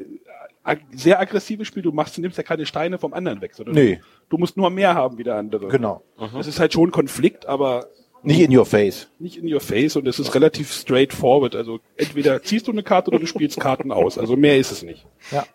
ag 0.64 0.80
sehr 0.92 1.20
aggressives 1.20 1.68
Spiel. 1.68 1.82
Du 1.84 1.92
machst, 1.92 2.18
du 2.18 2.22
nimmst 2.22 2.38
ja 2.38 2.44
keine 2.44 2.66
Steine 2.66 2.98
vom 3.00 3.14
anderen 3.14 3.42
weg, 3.42 3.56
sondern 3.56 3.74
Nee. 3.76 3.96
du, 4.30 4.36
du 4.36 4.38
musst 4.38 4.58
nur 4.58 4.70
mehr 4.70 4.94
haben 4.96 5.18
wie 5.18 5.24
der 5.24 5.36
andere. 5.36 5.68
Genau. 5.70 6.04
Es 6.40 6.46
ist 6.48 6.60
halt 6.60 6.74
schon 6.74 6.92
Konflikt, 6.92 7.46
aber 7.46 7.88
Nicht 8.24 8.40
in 8.42 8.56
your 8.56 8.66
face. 8.66 9.08
nicht 9.20 9.38
in 9.38 9.52
your 9.52 9.62
face 9.62 9.96
und 9.96 10.08
es 10.08 10.20
ist 10.20 10.36
relativ 10.36 10.72
straightforward. 10.74 11.56
Also 11.56 11.80
entweder 11.96 12.44
ziehst 12.44 12.68
du 12.68 12.72
eine 12.72 12.84
Karte 12.84 13.10
oder 13.12 13.20
du 13.20 13.26
spielst 13.28 13.60
Karten 13.60 13.92
aus. 13.92 14.18
Also 14.18 14.36
mehr 14.36 14.58
ist 14.58 14.72
es 14.72 14.84
nicht. 14.84 15.06
Ja. 15.32 15.46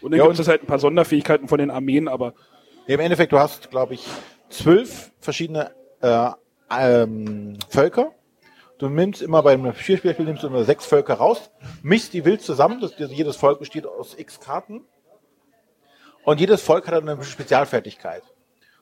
Und 0.00 0.10
dann 0.12 0.18
Ja, 0.20 0.26
gibt 0.26 0.38
es 0.38 0.48
halt 0.48 0.62
ein 0.62 0.66
paar 0.66 0.78
Sonderfähigkeiten 0.78 1.46
von 1.46 1.58
den 1.58 1.70
Armeen, 1.70 2.08
aber 2.08 2.34
Ja, 2.86 2.94
Im 2.94 3.00
Endeffekt, 3.00 3.32
du 3.32 3.38
hast, 3.38 3.70
glaube 3.70 3.94
ich, 3.94 4.04
zwölf 4.48 5.12
verschiedene 5.20 5.70
äh, 6.02 6.30
ähm, 6.70 7.56
Völker. 7.68 8.12
Du 8.80 8.88
nimmst 8.88 9.20
immer 9.20 9.42
beim 9.42 9.74
Vierspielerspiel 9.74 10.24
nimmst 10.24 10.42
du 10.42 10.46
immer 10.46 10.64
sechs 10.64 10.86
Völker 10.86 11.14
raus, 11.14 11.50
mischst 11.82 12.14
die 12.14 12.24
wild 12.24 12.40
zusammen. 12.40 12.80
Das, 12.80 12.94
jedes 12.98 13.36
Volk 13.36 13.58
besteht 13.58 13.86
aus 13.86 14.18
x 14.18 14.40
Karten. 14.40 14.86
Und 16.24 16.40
jedes 16.40 16.62
Volk 16.62 16.88
hat 16.88 16.94
eine 16.94 17.22
Spezialfertigkeit. 17.22 18.22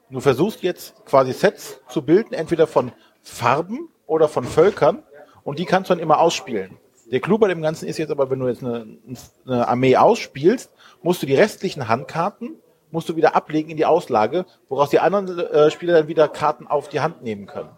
Und 0.08 0.14
du 0.14 0.20
versuchst 0.20 0.62
jetzt 0.62 1.04
quasi 1.04 1.32
Sets 1.32 1.80
zu 1.88 2.02
bilden, 2.02 2.32
entweder 2.32 2.68
von 2.68 2.92
Farben 3.22 3.88
oder 4.06 4.28
von 4.28 4.44
Völkern. 4.44 5.02
Und 5.42 5.58
die 5.58 5.64
kannst 5.64 5.90
du 5.90 5.94
dann 5.94 6.02
immer 6.02 6.20
ausspielen. 6.20 6.78
Der 7.10 7.18
Clou 7.18 7.36
bei 7.36 7.48
dem 7.48 7.60
Ganzen 7.60 7.88
ist 7.88 7.98
jetzt 7.98 8.10
aber, 8.10 8.30
wenn 8.30 8.38
du 8.38 8.46
jetzt 8.46 8.62
eine, 8.62 8.98
eine 9.46 9.66
Armee 9.66 9.96
ausspielst, 9.96 10.70
musst 11.02 11.22
du 11.22 11.26
die 11.26 11.34
restlichen 11.34 11.88
Handkarten 11.88 12.56
musst 12.90 13.08
du 13.08 13.16
wieder 13.16 13.36
ablegen 13.36 13.70
in 13.70 13.76
die 13.76 13.86
Auslage, 13.86 14.46
woraus 14.68 14.90
die 14.90 15.00
anderen 15.00 15.38
äh, 15.38 15.70
Spieler 15.70 15.94
dann 15.94 16.08
wieder 16.08 16.28
Karten 16.28 16.66
auf 16.66 16.88
die 16.88 17.00
Hand 17.00 17.22
nehmen 17.22 17.46
können. 17.46 17.70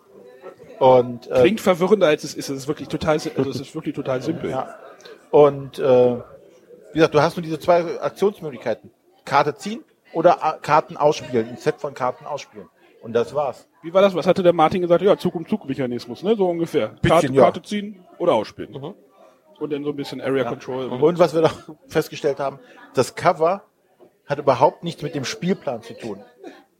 Und 0.81 1.31
äh, 1.31 1.43
Klingt 1.43 1.61
verwirrender 1.61 2.07
als 2.07 2.25
es 2.25 2.35
ist. 2.35 2.49
Es 2.49 2.57
ist 2.57 2.69
wirklich 2.69 2.89
total, 2.89 3.13
also 3.13 3.51
es 3.51 3.61
ist 3.61 3.75
wirklich 3.75 3.95
total 3.95 4.23
simpel. 4.23 4.49
Ja. 4.49 4.77
Und 5.31 5.79
äh, 5.79 6.17
wie 6.93 6.95
gesagt, 6.95 7.15
du 7.15 7.21
hast 7.21 7.37
nur 7.37 7.43
diese 7.43 7.61
zwei 7.61 8.01
Aktionsmöglichkeiten. 8.01 8.91
Karte 9.27 9.55
ziehen 9.55 9.85
oder 10.15 10.43
A 10.43 10.53
Karten 10.53 10.97
ausspielen, 10.97 11.51
ein 11.51 11.57
Set 11.59 11.83
von 11.83 11.93
Karten 11.93 12.25
ausspielen. 12.25 12.67
Und 13.03 13.13
das 13.13 13.35
war's. 13.35 13.69
Wie 13.83 13.93
war 13.93 14.01
das? 14.01 14.15
Was 14.15 14.27
hatte 14.27 14.43
der 14.43 14.55
Martin 14.55 14.81
gesagt? 14.81 15.03
Ja, 15.03 15.19
Zug 15.19 15.35
um 15.35 15.47
Zug 15.47 15.67
Mechanismus, 15.67 16.23
ne? 16.23 16.35
So 16.35 16.49
ungefähr. 16.49 16.95
Karte, 17.07 17.31
ja. 17.31 17.43
Karte 17.43 17.61
ziehen 17.61 18.03
oder 18.17 18.33
ausspielen. 18.33 18.75
Und 19.59 19.71
dann 19.71 19.85
so 19.85 19.91
ein 19.91 19.97
bisschen 19.97 20.23
Area 20.23 20.45
Control. 20.45 20.87
Und 20.87 21.19
was 21.19 21.35
wir 21.35 21.43
noch 21.43 21.59
festgestellt 21.89 22.41
haben, 22.41 22.59
das 22.95 23.15
Cover 23.15 23.65
hat 24.25 24.39
überhaupt 24.39 24.83
nichts 24.83 25.03
mit 25.03 25.15
dem 25.15 25.27
Spielplan 25.27 25.83
zu 25.83 25.93
tun. 25.93 26.23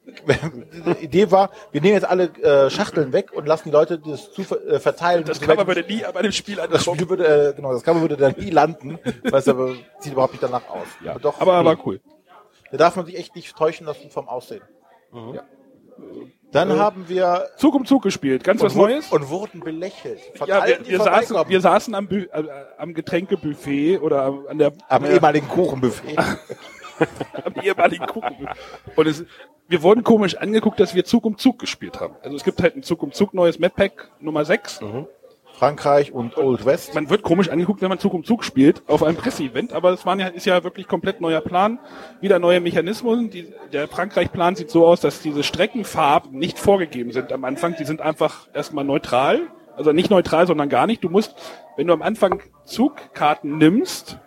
Die 0.07 1.05
Idee 1.05 1.31
war, 1.31 1.51
wir 1.73 1.81
nehmen 1.81 1.95
jetzt 1.95 2.09
alle 2.09 2.25
äh, 2.43 2.71
Schachteln 2.71 3.13
weg 3.13 3.33
und 3.33 3.47
lassen 3.47 3.65
die 3.69 3.71
Leute 3.71 3.99
das 3.99 4.33
zu 4.33 4.43
äh, 4.43 4.81
verteilen. 4.81 5.25
Das 5.25 5.41
Cover 5.41 5.67
würde 5.67 5.83
nie 5.87 6.03
bei 6.13 6.23
dem 6.23 6.33
Spiel 6.33 6.57
das 6.57 6.65
ankommen. 6.65 6.97
Spiel 6.97 7.09
würde, 7.11 7.49
äh, 7.51 7.55
genau, 7.55 7.73
das 7.73 7.83
Cover 7.83 8.01
würde 8.01 8.17
dann 8.17 8.35
nie 8.39 8.51
landen, 8.51 8.99
weil 9.25 9.41
es 9.41 9.49
aber 9.49 9.75
sieht 10.01 10.13
überhaupt 10.13 10.33
nicht 10.33 10.43
danach 10.43 10.69
aus. 10.69 10.87
Ja, 11.05 11.13
Aber 11.13 11.21
doch, 11.21 11.41
aber, 11.41 11.55
aber 11.55 11.79
cool. 11.87 12.01
da 12.73 12.79
darf 12.79 12.97
man 12.97 13.07
sich 13.07 13.17
echt 13.19 13.37
nicht 13.37 13.55
täuschen 13.57 13.87
lassen 13.87 14.11
vom 14.11 14.27
Aussehen. 14.29 14.63
Ja. 15.13 15.43
Dann 16.53 16.79
haben 16.79 17.09
wir 17.09 17.49
Zug 17.57 17.75
um 17.75 17.85
Zug 17.85 18.03
gespielt. 18.03 18.43
Ganz 18.43 18.63
was 18.63 18.75
Neues? 18.75 19.13
und 19.13 19.29
wurden 19.29 19.61
belächelt. 19.61 20.21
Von 20.35 20.49
ja, 20.49 20.57
wir, 20.57 20.63
allen, 20.63 20.83
die 20.85 20.91
wir, 20.93 20.99
saßen, 21.01 21.37
wir 21.47 21.61
saßen 21.61 21.95
am, 21.95 22.09
Bü 22.09 22.25
äh, 22.33 22.43
am 22.79 22.95
Getränkebuffet 22.95 23.99
oder 23.99 24.23
am- 24.23 24.47
an 24.49 24.59
der 24.59 24.73
am 24.89 25.05
äh, 25.05 25.13
ehemaligen 25.15 25.47
Kuchenbuffet. 25.47 26.17
am 27.45 27.55
ehemaligen 27.63 28.07
Kuchen. 28.07 28.49
Und 28.97 29.07
es, 29.07 29.25
wir 29.71 29.83
wurden 29.83 30.03
komisch 30.03 30.37
angeguckt, 30.37 30.81
dass 30.81 30.97
wir 30.97 31.05
Zug 31.05 31.25
um 31.25 31.39
Zug 31.39 31.61
gespielt 31.61 32.01
haben. 32.01 32.17
Also 32.23 32.37
es 32.37 32.43
gibt 32.43 32.61
halt 32.61 32.75
ein 32.77 32.83
Zug 32.83 33.05
um 33.05 33.13
Zug 33.13 33.35
neues 33.35 33.61
Map 33.61 33.77
Pack 33.77 34.11
Nummer 34.21 34.45
6. 34.45 34.81
Frankreich 35.53 36.13
und 36.13 36.37
Old 36.37 36.65
West. 36.65 36.95
Man 36.95 37.09
wird 37.09 37.23
komisch 37.23 37.51
angeguckt, 37.51 37.81
wenn 37.81 37.89
man 37.89 38.01
Zug 38.01 38.15
um 38.15 38.25
Zug 38.25 38.43
spielt 38.43 38.83
auf 38.89 39.05
einem 39.05 39.17
Presseevent, 39.17 39.73
aber 39.73 39.91
es 39.91 40.05
waren 40.05 40.19
ja, 40.19 40.27
ist 40.27 40.47
ja 40.47 40.65
wirklich 40.65 40.89
komplett 40.89 41.21
neuer 41.21 41.41
Plan, 41.41 41.79
wieder 42.21 42.41
neue 42.41 42.61
Mechanismen. 42.61 43.31
Die, 43.31 43.53
der 43.73 43.87
Frankreich-Plan 43.87 44.57
sieht 44.57 44.71
so 44.71 44.87
aus, 44.87 45.01
dass 45.01 45.21
diese 45.23 45.45
Streckenfarben 45.45 46.37
nicht 46.37 46.59
vorgegeben 46.59 47.13
sind 47.13 47.33
am 47.33 47.45
Anfang. 47.45 47.77
Die 47.79 47.85
sind 47.85 48.01
einfach 48.01 48.49
erstmal 48.53 48.85
neutral. 48.85 49.41
Also 49.77 49.93
nicht 49.93 50.11
neutral, 50.11 50.49
sondern 50.49 50.69
gar 50.69 50.89
nicht. 50.89 51.05
Du 51.05 51.09
musst, 51.09 51.37
wenn 51.77 51.87
du 51.87 51.93
am 51.93 52.03
Anfang 52.03 52.43
Zugkarten 52.65 53.57
nimmst, 53.57 54.19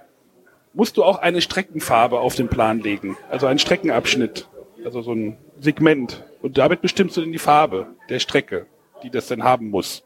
musst 0.74 0.96
du 0.98 1.04
auch 1.04 1.20
eine 1.20 1.42
Streckenfarbe 1.42 2.20
auf 2.20 2.36
den 2.36 2.48
Plan 2.48 2.80
legen. 2.80 3.18
Also 3.30 3.48
einen 3.48 3.60
Streckenabschnitt. 3.60 4.48
Also 4.86 5.02
so 5.02 5.14
ein 5.14 5.38
Segment. 5.60 6.24
Und 6.42 6.58
damit 6.58 6.82
bestimmst 6.82 7.18
du 7.18 7.22
dann 7.22 7.32
die 7.32 7.40
Farbe 7.40 7.88
der 8.10 8.20
Strecke, 8.20 8.66
die 9.04 9.10
das 9.10 9.28
dann 9.28 9.44
haben 9.44 9.70
muss. 9.70 10.04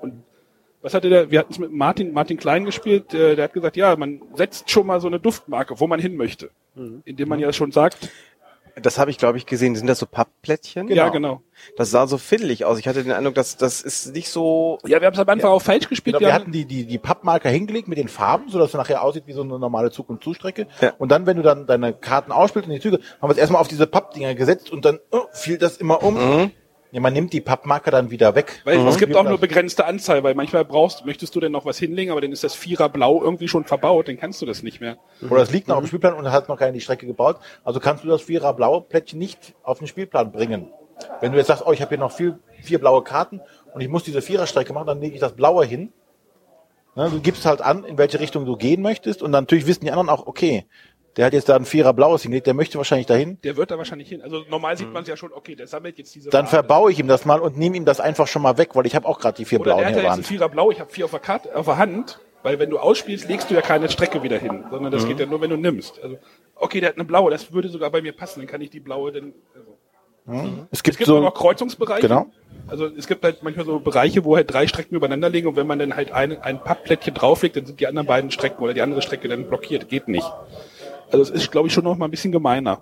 Und 0.00 0.22
was 0.80 0.94
hatte 0.94 1.08
der, 1.08 1.30
wir 1.30 1.38
hatten 1.38 1.52
es 1.52 1.58
mit 1.58 1.72
Martin, 1.72 2.12
Martin 2.12 2.36
Klein 2.36 2.64
gespielt, 2.64 3.14
äh, 3.14 3.36
der 3.36 3.44
hat 3.44 3.52
gesagt, 3.52 3.76
ja, 3.76 3.94
man 3.96 4.22
setzt 4.34 4.70
schon 4.70 4.86
mal 4.86 5.00
so 5.00 5.08
eine 5.08 5.20
Duftmarke, 5.20 5.78
wo 5.78 5.86
man 5.86 6.00
hin 6.00 6.16
möchte. 6.16 6.50
Indem 7.04 7.28
man 7.28 7.38
ja 7.38 7.52
schon 7.52 7.70
sagt, 7.70 8.08
Das 8.80 8.98
habe 8.98 9.10
ich, 9.10 9.18
glaube 9.18 9.38
ich, 9.38 9.46
gesehen. 9.46 9.74
Sind 9.76 9.86
das 9.86 9.98
so 9.98 10.06
Pappplättchen? 10.06 10.88
ja, 10.88 11.08
genau. 11.10 11.42
Das 11.76 11.90
sah 11.90 12.06
so 12.06 12.18
fiddelig 12.18 12.64
aus. 12.64 12.78
Ich 12.78 12.88
hatte 12.88 13.02
den 13.02 13.12
Eindruck, 13.12 13.34
dass 13.34 13.56
das 13.56 13.82
ist 13.82 14.14
nicht 14.14 14.28
so. 14.30 14.78
Ja, 14.86 15.00
wir 15.00 15.06
haben 15.06 15.14
es 15.14 15.20
am 15.20 15.28
Anfang 15.28 15.50
auch 15.50 15.62
falsch 15.62 15.88
gespielt. 15.88 16.14
Genau, 16.16 16.20
wir 16.20 16.28
wir 16.28 16.34
haben- 16.34 16.42
hatten 16.42 16.52
die, 16.52 16.64
die, 16.64 16.86
die 16.86 16.98
Pappmarker 16.98 17.50
hingelegt 17.50 17.88
mit 17.88 17.98
den 17.98 18.08
Farben, 18.08 18.48
sodass 18.48 18.68
es 18.70 18.74
nachher 18.74 19.02
aussieht 19.02 19.24
wie 19.26 19.32
so 19.32 19.42
eine 19.42 19.58
normale 19.58 19.90
Zug- 19.90 20.08
und 20.08 20.24
Zustrecke. 20.24 20.66
Ja. 20.80 20.94
Und 20.98 21.10
dann, 21.12 21.26
wenn 21.26 21.36
du 21.36 21.42
dann 21.42 21.66
deine 21.66 21.92
Karten 21.92 22.32
ausspielst 22.32 22.66
und 22.68 22.74
die 22.74 22.80
Züge, 22.80 22.98
haben 23.20 23.28
wir 23.28 23.32
es 23.32 23.38
erstmal 23.38 23.60
auf 23.60 23.68
diese 23.68 23.86
Pappdinger 23.86 24.34
gesetzt 24.34 24.70
und 24.70 24.84
dann 24.84 24.98
oh, 25.10 25.22
fiel 25.32 25.58
das 25.58 25.76
immer 25.76 26.02
um. 26.02 26.50
Ja, 26.92 27.00
man 27.00 27.14
nimmt 27.14 27.32
die 27.32 27.40
Pappmarker 27.40 27.90
dann 27.90 28.10
wieder 28.10 28.34
weg. 28.34 28.60
Weil 28.64 28.86
es 28.86 28.98
gibt 28.98 29.12
Mhm. 29.12 29.16
auch 29.18 29.24
nur 29.24 29.38
begrenzte 29.38 29.86
Anzahl, 29.86 30.22
weil 30.22 30.34
manchmal 30.34 30.64
brauchst, 30.66 31.06
möchtest 31.06 31.34
du 31.34 31.40
denn 31.40 31.50
noch 31.50 31.64
was 31.64 31.78
hinlegen, 31.78 32.12
aber 32.12 32.20
dann 32.20 32.32
ist 32.32 32.44
das 32.44 32.54
Vierer 32.54 32.90
Blau 32.90 33.22
irgendwie 33.22 33.48
schon 33.48 33.64
verbaut, 33.64 34.08
dann 34.08 34.18
kannst 34.18 34.42
du 34.42 34.46
das 34.46 34.62
nicht 34.62 34.82
mehr. 34.82 34.98
Oder 35.30 35.40
es 35.40 35.50
liegt 35.50 35.68
noch 35.68 35.76
auf 35.76 35.82
dem 35.82 35.86
Spielplan 35.88 36.12
und 36.14 36.30
hat 36.30 36.50
noch 36.50 36.58
keine 36.58 36.74
die 36.74 36.82
Strecke 36.82 37.06
gebaut. 37.06 37.38
Also 37.64 37.80
kannst 37.80 38.04
du 38.04 38.08
das 38.08 38.20
vierer 38.20 38.52
blaue 38.52 38.82
Plättchen 38.82 39.18
nicht 39.18 39.54
auf 39.62 39.78
den 39.78 39.86
Spielplan 39.88 40.32
bringen. 40.32 40.68
Wenn 41.22 41.32
du 41.32 41.38
jetzt 41.38 41.46
sagst, 41.46 41.64
oh, 41.66 41.72
ich 41.72 41.80
habe 41.80 41.88
hier 41.88 41.98
noch 41.98 42.12
vier, 42.12 42.38
vier 42.60 42.78
blaue 42.78 43.02
Karten 43.02 43.40
und 43.72 43.80
ich 43.80 43.88
muss 43.88 44.04
diese 44.04 44.20
Viererstrecke 44.20 44.74
machen, 44.74 44.86
dann 44.86 45.00
lege 45.00 45.14
ich 45.14 45.20
das 45.20 45.32
blaue 45.32 45.64
hin. 45.64 45.94
Ne, 46.94 47.08
du 47.08 47.20
gibst 47.20 47.46
halt 47.46 47.62
an, 47.62 47.84
in 47.84 47.96
welche 47.96 48.20
Richtung 48.20 48.44
du 48.44 48.54
gehen 48.56 48.82
möchtest 48.82 49.22
und 49.22 49.32
dann 49.32 49.44
natürlich 49.44 49.66
wissen 49.66 49.82
die 49.86 49.90
anderen 49.90 50.10
auch, 50.10 50.26
okay, 50.26 50.66
der 51.16 51.26
hat 51.26 51.32
jetzt 51.32 51.48
da 51.48 51.56
ein 51.56 51.64
Vierer 51.64 51.92
blaues 51.92 52.22
hingelegt, 52.22 52.46
der 52.46 52.54
möchte 52.54 52.78
wahrscheinlich 52.78 53.06
dahin. 53.06 53.38
Der 53.42 53.56
wird 53.56 53.70
da 53.70 53.78
wahrscheinlich 53.78 54.08
hin. 54.08 54.22
Also 54.22 54.44
normal 54.48 54.76
sieht 54.76 54.92
man 54.92 55.02
es 55.02 55.08
ja 55.08 55.16
schon, 55.16 55.32
okay, 55.32 55.54
der 55.54 55.66
sammelt 55.66 55.98
jetzt 55.98 56.14
diese 56.14 56.28
Mhm. 56.28 56.30
Dann 56.32 56.46
Farbe. 56.46 56.68
verbaue 56.68 56.92
ich 56.92 56.98
ihm 56.98 57.08
das 57.08 57.24
mal 57.24 57.40
und 57.40 57.58
nehme 57.58 57.76
ihm 57.76 57.84
das 57.84 58.00
einfach 58.00 58.26
schon 58.26 58.42
mal 58.42 58.56
weg, 58.58 58.70
weil 58.74 58.86
ich 58.86 58.94
habe 58.94 59.06
auch 59.06 59.18
gerade 59.20 59.36
die 59.36 59.44
vier 59.44 59.60
Oder 59.60 59.64
blauen 59.74 59.78
der 59.80 59.86
hat 59.88 59.94
hier 59.94 60.02
ja 60.04 60.08
jetzt 60.10 60.18
ein. 60.18 60.24
Vierer 60.24 60.48
Blau, 60.48 60.70
ich 60.70 60.80
habe 60.80 60.90
vier 60.90 61.04
auf 61.04 61.10
der, 61.10 61.20
Karte, 61.20 61.54
auf 61.54 61.66
der 61.66 61.78
Hand, 61.78 62.18
weil 62.42 62.58
wenn 62.58 62.70
du 62.70 62.78
ausspielst, 62.78 63.28
legst 63.28 63.50
du 63.50 63.54
ja 63.54 63.60
keine 63.60 63.88
Strecke 63.90 64.22
wieder 64.22 64.38
hin, 64.38 64.64
sondern 64.70 64.90
Mhm. 64.92 64.96
das 64.96 65.06
geht 65.06 65.20
ja 65.20 65.26
nur, 65.26 65.40
wenn 65.40 65.50
du 65.50 65.56
nimmst. 65.56 66.00
Also, 66.02 66.18
okay, 66.56 66.80
der 66.80 66.88
hat 66.90 66.96
eine 66.96 67.04
blaue, 67.04 67.30
das 67.30 67.52
würde 67.52 67.68
sogar 67.68 67.90
bei 67.90 68.00
mir 68.02 68.12
passen, 68.12 68.40
dann 68.40 68.46
kann 68.48 68.60
ich 68.60 68.70
die 68.70 68.80
blaue 68.80 69.12
dann. 69.12 69.32
Also. 69.54 69.76
Es 70.70 70.78
Es 70.78 70.82
gibt, 70.84 70.98
gibt 70.98 71.10
auch 71.10 71.14
so, 71.16 71.20
noch 71.20 71.34
Kreuzungsbereiche. 71.34 72.06
Genau. 72.06 72.26
Also 72.68 72.86
es 72.86 73.08
gibt 73.08 73.24
halt 73.24 73.42
manchmal 73.42 73.66
so 73.66 73.80
Bereiche, 73.80 74.24
wo 74.24 74.36
halt 74.36 74.52
drei 74.52 74.68
Strecken 74.68 74.94
übereinander 74.94 75.28
liegen 75.28 75.48
und 75.48 75.56
wenn 75.56 75.66
man 75.66 75.80
dann 75.80 75.96
halt 75.96 76.12
ein, 76.12 76.40
ein 76.40 76.62
Pappplättchen 76.62 77.12
drauflegt, 77.12 77.56
dann 77.56 77.66
sind 77.66 77.80
die 77.80 77.88
anderen 77.88 78.06
beiden 78.06 78.30
Strecken 78.30 78.62
oder 78.62 78.72
die 78.72 78.82
andere 78.82 79.02
Strecke 79.02 79.26
dann 79.28 79.48
blockiert. 79.48 79.88
Geht 79.88 80.06
nicht. 80.06 80.30
Also 81.12 81.22
es 81.22 81.30
ist, 81.30 81.52
glaube 81.52 81.68
ich, 81.68 81.74
schon 81.74 81.84
noch 81.84 81.96
mal 81.96 82.06
ein 82.06 82.10
bisschen 82.10 82.32
gemeiner. 82.32 82.80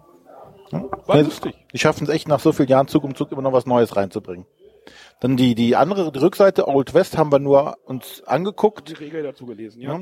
War 0.71 1.17
Ne, 1.17 1.23
lustig. 1.23 1.55
Die 1.73 1.79
schaffen 1.79 2.05
es 2.05 2.11
echt 2.11 2.29
nach 2.29 2.41
so 2.41 2.53
vielen 2.53 2.69
Jahren 2.69 2.89
Zug 2.89 3.05
um 3.05 3.15
Zug 3.15 3.33
immer 3.33 3.43
noch 3.43 3.53
was 3.53 3.67
Neues 3.67 3.97
reinzubringen. 3.97 4.47
Dann 5.21 5.37
die, 5.37 5.55
die 5.55 5.77
andere, 5.77 6.11
die 6.13 6.19
Rückseite, 6.19 6.69
Old 6.69 6.95
West, 6.95 7.19
haben 7.19 7.33
wir 7.33 7.39
nur 7.39 7.77
uns 7.85 8.23
angeguckt. 8.25 8.89
Die 8.89 8.95
Regel 8.95 9.23
dazu 9.23 9.47
gelesen, 9.47 9.83
ja. 9.83 10.01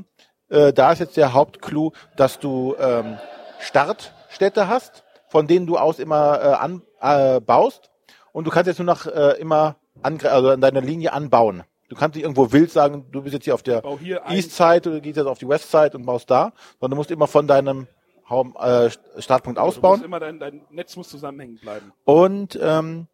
Ja. 0.50 0.68
Äh, 0.68 0.72
da 0.72 0.92
ist 0.92 0.98
jetzt 1.00 1.16
der 1.16 1.32
Hauptclou, 1.32 1.92
dass 2.16 2.38
du 2.38 2.74
ähm, 2.78 3.18
Startstädte 3.58 4.68
hast, 4.68 5.04
von 5.28 5.46
denen 5.46 5.66
du 5.66 5.76
aus 5.76 5.98
immer 5.98 6.40
äh, 6.40 6.46
an, 6.54 6.82
äh, 7.00 7.40
baust. 7.40 7.90
Und 8.32 8.46
du 8.46 8.50
kannst 8.50 8.68
jetzt 8.68 8.78
nur 8.78 8.86
noch 8.86 9.06
äh, 9.06 9.40
immer 9.40 9.76
angre 10.02 10.30
also 10.30 10.50
an 10.50 10.60
deiner 10.60 10.80
Linie 10.80 11.12
anbauen. 11.12 11.64
Du 11.88 11.96
kannst 11.96 12.14
nicht 12.14 12.24
irgendwo 12.24 12.52
wild 12.52 12.70
sagen, 12.70 13.06
du 13.10 13.22
bist 13.22 13.32
jetzt 13.34 13.44
hier 13.44 13.54
auf 13.54 13.62
der 13.62 13.82
East 14.28 14.54
Side 14.54 14.88
oder 14.88 15.00
gehst 15.00 15.16
jetzt 15.16 15.26
auf 15.26 15.38
die 15.38 15.48
West 15.48 15.70
Side 15.70 15.96
und 15.96 16.04
baust 16.04 16.30
da, 16.30 16.52
sondern 16.78 16.90
du 16.90 16.96
musst 16.96 17.10
immer 17.10 17.26
von 17.26 17.46
deinem 17.46 17.88
Haum, 18.28 18.56
äh, 18.60 18.90
Startpunkt 19.18 19.58
Du 19.58 19.64
musst 19.64 19.78
ausbauen. 19.78 20.04
immer 20.04 20.20
dein, 20.20 20.38
dein 20.38 20.62
Netz 20.70 20.96
muss 20.96 21.08
zusammenhängen 21.08 21.58
bleiben. 21.58 21.92
Und 22.04 22.58
ähm, 22.60 23.06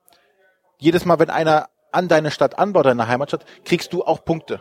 jedes 0.78 1.04
Mal, 1.04 1.18
wenn 1.18 1.30
einer 1.30 1.68
an 1.92 2.08
deine 2.08 2.30
Stadt 2.30 2.58
anbaut, 2.58 2.86
deine 2.86 3.06
Heimatstadt, 3.06 3.44
kriegst 3.64 3.92
du 3.92 4.02
auch 4.04 4.24
Punkte. 4.24 4.60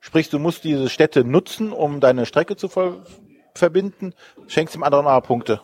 Sprich, 0.00 0.30
du 0.30 0.38
musst 0.38 0.64
diese 0.64 0.88
Städte 0.88 1.24
nutzen, 1.24 1.72
um 1.72 2.00
deine 2.00 2.24
Strecke 2.24 2.56
zu 2.56 2.68
ver 2.68 3.02
verbinden, 3.54 4.14
schenkst 4.46 4.74
dem 4.76 4.82
anderen 4.82 5.06
aber 5.06 5.26
Punkte. 5.26 5.60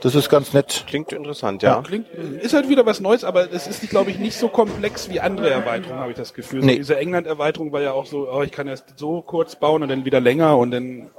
Das 0.00 0.14
ist 0.14 0.28
ganz 0.28 0.52
nett. 0.52 0.84
Klingt 0.86 1.12
interessant, 1.12 1.62
ja. 1.62 1.80
Klingt, 1.82 2.08
ist 2.08 2.52
halt 2.52 2.68
wieder 2.68 2.84
was 2.84 3.00
Neues, 3.00 3.24
aber 3.24 3.52
es 3.52 3.66
ist, 3.66 3.88
glaube 3.88 4.10
ich, 4.10 4.18
nicht 4.18 4.36
so 4.36 4.48
komplex 4.48 5.08
wie 5.10 5.20
andere 5.20 5.48
Erweiterungen, 5.50 6.00
habe 6.00 6.10
ich 6.10 6.16
das 6.16 6.34
Gefühl. 6.34 6.60
So 6.60 6.66
Nee. 6.66 6.76
Diese 6.76 6.96
England-Erweiterung 6.98 7.72
war 7.72 7.80
ja 7.80 7.92
auch 7.92 8.06
so, 8.06 8.30
oh, 8.30 8.42
ich 8.42 8.52
kann 8.52 8.66
erst 8.68 8.98
so 8.98 9.22
kurz 9.22 9.56
bauen 9.56 9.82
und 9.82 9.88
dann 9.88 10.04
wieder 10.04 10.20
länger 10.20 10.58
und 10.58 10.72
dann, 10.72 11.10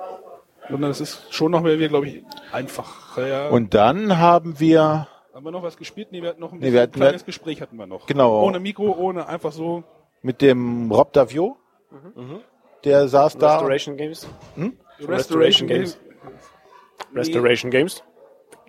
sondern 0.69 0.91
es 0.91 1.01
ist 1.01 1.33
schon 1.33 1.51
noch 1.51 1.61
mehr, 1.61 1.75
glaube 1.87 2.07
ich, 2.07 2.23
einfacher. 2.51 3.27
Ja. 3.27 3.49
Und 3.49 3.73
dann 3.73 4.17
haben 4.17 4.59
wir, 4.59 5.07
haben 5.33 5.43
wir 5.45 5.51
noch 5.51 5.63
was 5.63 5.77
gespielt? 5.77 6.09
Nee, 6.11 6.21
wir 6.21 6.29
hatten 6.29 6.39
noch 6.41 6.51
ein 6.51 6.55
Nee, 6.59 6.65
bisschen 6.65 6.73
wir 6.73 6.81
hatten- 6.81 6.93
ein 6.95 7.01
kleines 7.01 7.25
Gespräch 7.25 7.61
hatten 7.61 7.77
wir 7.77 7.85
noch. 7.87 8.05
Genau. 8.07 8.43
Ohne 8.43 8.59
Mikro, 8.59 8.91
ohne 8.97 9.27
einfach 9.27 9.51
so. 9.51 9.83
mit 10.21 10.41
dem 10.41 10.91
Rob 10.91 11.13
Davio, 11.13 11.57
der 12.83 13.07
saß 13.07 13.37
da. 13.37 13.55
Restoration 13.57 13.95
Games. 13.97 14.27
Restoration 14.99 15.67
Games. 15.67 15.99
Restoration 17.13 17.71
Games. 17.71 18.03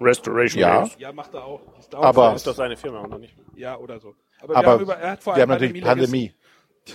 Restoration 0.00 0.61
Ja. 0.61 0.78
Games. 0.80 0.96
Ja, 0.98 1.12
macht 1.12 1.32
er 1.35 1.44
auch. 1.44 1.61
Ist 1.78 1.92
da 1.92 1.98
Aber- 1.98 2.35
Ist 2.35 2.46
doch 2.46 2.54
seine 2.54 2.76
Firma, 2.76 3.02
oder 3.02 3.18
nicht? 3.18 3.35
ja, 3.54 3.76
oder 3.78 3.98
so. 3.98 4.14
Aber, 4.40 4.48
wir 4.52 4.56
Aber 4.59 4.70
haben, 4.72 4.82
über, 4.82 4.96
er 4.98 5.11
hat 5.12 5.22
vor 5.22 5.35
wir 5.35 5.42
haben 5.42 5.48
natürlich 5.48 5.82
Pandemie 5.82 6.28
Pandemie. 6.28 6.35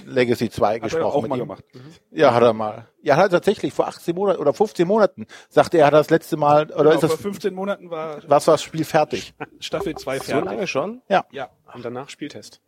Legacy 0.06 0.50
2 0.50 0.66
Hat 0.68 0.74
er 0.76 0.80
gesprochen. 0.82 1.04
auch 1.18 1.22
mit 1.22 1.30
mal 1.30 1.36
ihm. 1.38 1.42
gemacht. 1.42 1.64
Ja, 2.12 2.34
hat 2.34 2.44
er 2.44 2.54
mal. 2.54 2.88
Ja, 3.02 3.16
hat 3.18 3.26
er 3.26 3.30
tatsächlich 3.30 3.74
vor 3.74 3.88
18 3.88 4.16
Monaten 4.16 4.40
oder 4.40 4.54
15 4.54 4.88
Monaten, 4.88 5.26
sagte 5.50 5.78
er, 5.80 5.88
hat 5.88 5.94
er 5.94 6.00
das 6.00 6.10
letzte 6.10 6.38
Mal, 6.38 6.66
oder 6.72 6.76
Genau, 6.76 6.90
ist 6.92 7.00
vor 7.02 7.10
das, 7.10 7.22
15 7.22 7.54
Monaten 7.54 7.90
war 7.90 8.18
was 8.28 8.48
war 8.48 8.54
das 8.56 8.64
Spiel 8.64 8.86
fertig? 8.86 9.34
Staffel 9.60 9.96
2 9.96 10.18
So 10.20 10.24
fertig. 10.26 10.46
lange 10.46 10.68
schon? 10.68 11.02
Ja. 11.10 11.26
Ja. 11.32 11.50
Und 11.74 11.84
danach 11.86 12.10
Spieltest. 12.10 12.62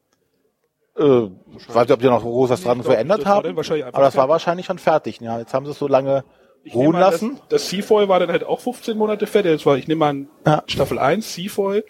Äh, 0.98 1.26
ich 1.58 1.70
weiß 1.70 1.84
nicht, 1.88 1.92
ob 1.92 2.00
die 2.00 2.06
noch 2.08 2.22
groß 2.22 2.50
was 2.52 2.62
dran 2.64 2.84
verändert 2.84 3.22
das 3.22 3.26
haben, 3.28 3.58
aber 3.58 4.04
das 4.04 4.16
war 4.16 4.30
wahrscheinlich 4.30 4.66
schon 4.68 4.78
fertig. 4.78 5.20
Ja, 5.22 5.40
jetzt 5.40 5.54
haben 5.54 5.66
sie 5.66 5.72
es 5.72 5.80
so 5.80 5.88
lange 5.88 6.24
Ich 6.64 6.76
ruhen 6.76 6.94
an, 6.96 7.02
lassen. 7.02 7.36
Das, 7.50 7.62
das 7.64 7.70
Seafoil 7.70 8.10
war 8.10 8.20
dann 8.20 8.30
halt 8.30 8.44
auch 8.44 8.60
15 8.60 8.98
Monate 8.98 9.26
fertig. 9.28 9.54
Das 9.54 9.66
war, 9.66 9.76
ich 9.78 9.88
nehme 9.88 10.06
an, 10.06 10.30
Ja. 10.46 10.64
Staffel 10.68 11.00
1, 11.00 11.34
Seafoil, 11.34 11.84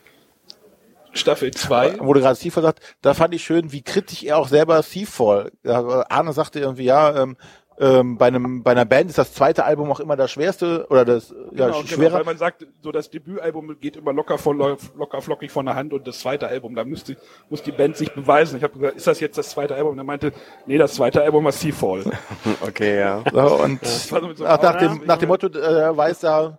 Staffel 1.13 1.51
2. 1.51 1.99
Wo 1.99 2.13
du 2.13 2.19
gerade 2.19 2.35
Seafall 2.35 2.63
sagt, 2.63 2.81
da 3.01 3.13
fand 3.13 3.33
ich 3.33 3.43
schön, 3.43 3.71
wie 3.71 3.81
kritisch 3.81 4.23
er 4.23 4.37
auch 4.37 4.47
selber 4.47 4.81
Seafall. 4.81 5.51
Arne 5.63 6.33
sagte 6.33 6.59
irgendwie, 6.59 6.85
ja, 6.85 7.21
ähm, 7.23 7.37
ähm, 7.79 8.17
bei 8.17 8.27
einem 8.27 8.61
bei 8.61 8.71
einer 8.71 8.85
Band 8.85 9.09
ist 9.09 9.17
das 9.17 9.33
zweite 9.33 9.65
Album 9.65 9.91
auch 9.91 9.99
immer 9.99 10.15
das 10.15 10.31
schwerste 10.31 10.85
oder 10.89 11.05
das 11.05 11.29
ja, 11.29 11.67
Genau, 11.67 11.81
genau, 11.81 11.87
schwerer. 11.87 12.13
weil 12.13 12.23
man 12.23 12.37
sagt, 12.37 12.67
so 12.81 12.91
das 12.91 13.09
Debütalbum 13.09 13.77
geht 13.79 13.95
immer 13.95 14.13
locker 14.13 14.37
von 14.37 14.57
locker 14.57 15.21
flockig 15.21 15.51
von 15.51 15.65
der 15.65 15.75
Hand 15.75 15.91
und 15.91 16.07
das 16.07 16.19
zweite 16.19 16.47
Album, 16.47 16.75
da 16.75 16.83
müsste 16.83 17.17
muss 17.49 17.63
die 17.63 17.71
Band 17.71 17.97
sich 17.97 18.11
beweisen. 18.13 18.57
Ich 18.57 18.63
habe 18.63 18.77
gesagt, 18.77 18.97
ist 18.97 19.07
das 19.07 19.19
jetzt 19.19 19.37
das 19.37 19.49
zweite 19.49 19.75
Album? 19.75 19.93
Und 19.93 19.97
er 19.97 20.03
meinte, 20.03 20.33
nee, 20.67 20.77
das 20.77 20.93
zweite 20.93 21.23
Album 21.23 21.45
war 21.45 21.51
Seafall. 21.51 22.03
Okay, 22.61 22.99
ja. 22.99 23.23
So, 23.31 23.63
und 23.63 23.83
so 23.85 24.33
so 24.35 24.43
nach, 24.43 24.77
dem, 24.77 25.01
nach 25.05 25.17
dem 25.17 25.27
Motto, 25.29 25.47
äh, 25.47 25.95
weiß 25.95 26.23
er, 26.23 26.57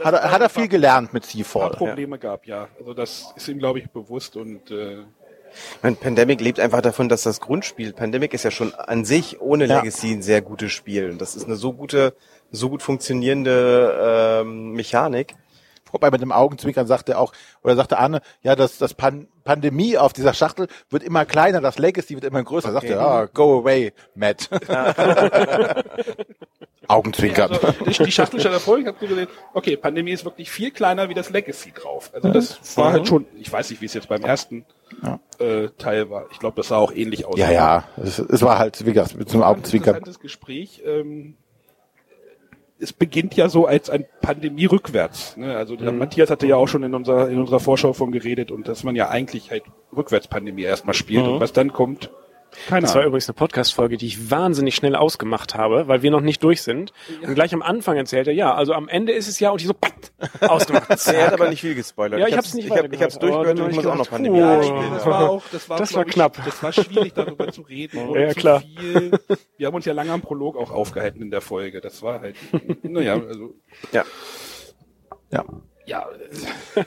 hat 0.00 0.14
er, 0.14 0.30
hat 0.30 0.40
er 0.40 0.48
viel 0.48 0.68
gelernt 0.68 1.12
mit 1.12 1.24
Seafall. 1.26 1.70
Probleme 1.70 2.18
gab, 2.18 2.46
ja. 2.46 2.68
Also 2.78 2.94
das 2.94 3.32
ist 3.36 3.48
ihm, 3.48 3.58
glaube 3.58 3.78
ich, 3.78 3.90
bewusst 3.90 4.36
und 4.36 4.70
äh, 4.70 4.98
Mein 5.82 5.96
Pandemic 5.96 6.40
lebt 6.40 6.60
einfach 6.60 6.80
davon, 6.80 7.08
dass 7.08 7.22
das 7.22 7.40
Grundspiel, 7.40 7.92
Pandemic 7.92 8.32
ist 8.34 8.44
ja 8.44 8.50
schon 8.50 8.74
an 8.74 9.04
sich 9.04 9.40
ohne 9.40 9.66
Ja. 9.66 9.78
Legacy 9.78 10.12
ein 10.12 10.22
sehr 10.22 10.40
gutes 10.42 10.72
Spiel. 10.72 11.10
Und 11.10 11.20
das 11.20 11.36
ist 11.36 11.44
eine 11.46 11.56
so 11.56 11.72
gute, 11.72 12.14
so 12.50 12.70
gut 12.70 12.82
funktionierende 12.82 14.40
ähm, 14.42 14.72
Mechanik. 14.72 15.34
Wobei 15.92 16.10
mit 16.10 16.20
dem 16.20 16.32
Augenzwinkern 16.32 16.86
sagte 16.86 17.12
er 17.12 17.20
auch, 17.20 17.32
oder 17.62 17.76
sagte 17.76 17.98
Arne, 17.98 18.20
ja, 18.42 18.56
das, 18.56 18.78
das 18.78 18.94
Pan 18.94 19.28
Pandemie 19.44 19.98
auf 19.98 20.12
dieser 20.12 20.34
Schachtel 20.34 20.68
wird 20.90 21.02
immer 21.02 21.24
kleiner, 21.24 21.60
das 21.60 21.78
Legacy 21.78 22.14
wird 22.14 22.24
immer 22.24 22.42
größer. 22.42 22.72
Sagte 22.72 22.92
er, 22.92 23.00
ah, 23.00 23.26
go 23.26 23.58
away, 23.60 23.92
Matt. 24.14 24.48
Augenzwinkern. 26.88 27.50
also, 27.50 28.04
die, 28.04 28.12
Schachtel 28.12 28.40
stand 28.40 28.54
davor, 28.54 28.78
ich 28.78 28.86
habe 28.86 28.98
gesehen, 28.98 29.28
okay, 29.54 29.76
Pandemie 29.76 30.12
ist 30.12 30.24
wirklich 30.24 30.50
viel 30.50 30.70
kleiner 30.70 31.08
wie 31.08 31.14
das 31.14 31.30
Legacy 31.30 31.72
drauf. 31.72 32.10
Also 32.12 32.28
das 32.30 32.76
war 32.76 32.92
halt 32.92 33.08
schon, 33.08 33.26
ich 33.38 33.50
weiß 33.52 33.70
nicht, 33.70 33.80
wie 33.80 33.86
es 33.86 33.94
jetzt 33.94 34.08
beim 34.08 34.22
ersten 34.22 34.64
äh, 35.38 35.68
Teil 35.78 36.10
war. 36.10 36.26
Ich 36.32 36.38
glaube, 36.38 36.56
das 36.56 36.68
sah 36.68 36.76
auch 36.78 36.92
ähnlich 36.92 37.24
aus. 37.24 37.38
Ja, 37.38 37.50
ja, 37.50 37.84
es, 38.02 38.18
es 38.18 38.42
war 38.42 38.58
halt, 38.58 38.84
wie 38.84 38.92
gesagt, 38.92 39.16
mit 39.16 39.28
so 39.28 39.38
einem 39.38 39.44
Ein 39.44 39.50
Augenzwinkern. 39.50 39.96
interessantes 39.96 40.20
Gespräch. 40.20 40.82
Ähm, 40.84 41.36
es 42.82 42.92
beginnt 42.92 43.36
ja 43.36 43.48
so 43.48 43.66
als 43.66 43.88
ein 43.88 44.04
Pandemie 44.20 44.66
rückwärts. 44.66 45.36
Ne? 45.36 45.56
Also 45.56 45.76
der 45.76 45.92
Matthias 45.92 46.30
hatte 46.30 46.46
ja 46.46 46.56
auch 46.56 46.66
schon 46.66 46.82
in 46.82 46.94
unserer 46.94 47.28
in 47.28 47.38
unserer 47.38 47.60
Vorschau 47.60 47.92
von 47.92 48.10
geredet 48.10 48.50
und 48.50 48.66
dass 48.68 48.82
man 48.82 48.96
ja 48.96 49.08
eigentlich 49.08 49.50
halt 49.50 49.62
rückwärts 49.96 50.26
Pandemie 50.26 50.62
erstmal 50.62 50.94
spielt 50.94 51.26
und 51.26 51.40
was 51.40 51.52
dann 51.52 51.72
kommt, 51.72 52.10
keine 52.68 52.82
Das 52.82 52.90
war 52.94 53.00
Ahnung. 53.02 53.08
übrigens 53.10 53.28
eine 53.28 53.34
Podcast-Folge, 53.34 53.96
die 53.96 54.06
ich 54.06 54.30
wahnsinnig 54.30 54.74
schnell 54.74 54.94
ausgemacht 54.96 55.54
habe, 55.54 55.88
weil 55.88 56.02
wir 56.02 56.10
noch 56.10 56.20
nicht 56.20 56.42
durch 56.44 56.62
sind. 56.62 56.92
Und 57.26 57.34
gleich 57.34 57.52
am 57.54 57.62
Anfang 57.62 57.96
erzählt 57.96 58.26
er, 58.28 58.34
ja, 58.34 58.54
also 58.54 58.72
am 58.74 58.88
Ende 58.88 59.12
ist 59.12 59.28
es 59.28 59.40
ja 59.40 59.50
und 59.50 59.60
ich 59.60 59.66
so, 59.66 59.74
patt, 59.74 60.12
ausgemacht. 60.40 60.88
Er 61.06 61.26
hat 61.26 61.32
aber 61.34 61.48
nicht 61.48 61.60
viel 61.60 61.74
gespoilert. 61.74 62.20
Ja, 62.20 62.26
ich 62.26 62.34
hab's- 62.36 62.46
hab's 62.48 62.54
nicht 62.54 62.66
ich, 62.66 62.72
hab, 62.76 62.92
ich 62.92 63.02
hab's 63.02 63.18
durchgehört 63.18 63.58
aber 63.58 63.64
und 63.64 63.70
ich 63.70 63.76
muss 63.76 63.86
auch 63.86 63.94
noch 63.96 64.04
ich 64.04 64.10
Pandemie 64.10 64.38
Ja, 64.38 64.56
Oh. 64.58 64.60
ich, 64.60 64.70
einspielen. 64.70 64.94
das 64.94 65.06
war 65.06 65.30
auch, 65.30 65.42
das 65.52 65.68
war, 65.68 65.78
Das 65.78 65.94
war 65.94 66.06
ich, 66.06 66.12
knapp. 66.12 66.36
Das 66.44 66.62
war 66.62 66.72
schwierig, 66.72 67.12
darüber 67.14 67.50
zu 67.52 67.62
reden. 67.62 68.14
Ja, 68.14 68.28
zu 68.30 68.34
klar. 68.36 68.60
Viel. 68.60 69.10
Wir 69.56 69.66
haben 69.66 69.74
uns 69.74 69.84
ja 69.84 69.92
lange 69.92 70.12
am 70.12 70.20
Prolog 70.20 70.56
auch 70.56 70.70
aufgehalten 70.70 71.22
in 71.22 71.30
der 71.30 71.40
Folge. 71.40 71.80
Das 71.80 72.02
war 72.02 72.20
halt, 72.20 72.36
naja, 72.82 73.14
also, 73.14 73.54
Ja. 73.92 74.04
Ja. 75.30 75.44
Ja, 75.86 76.06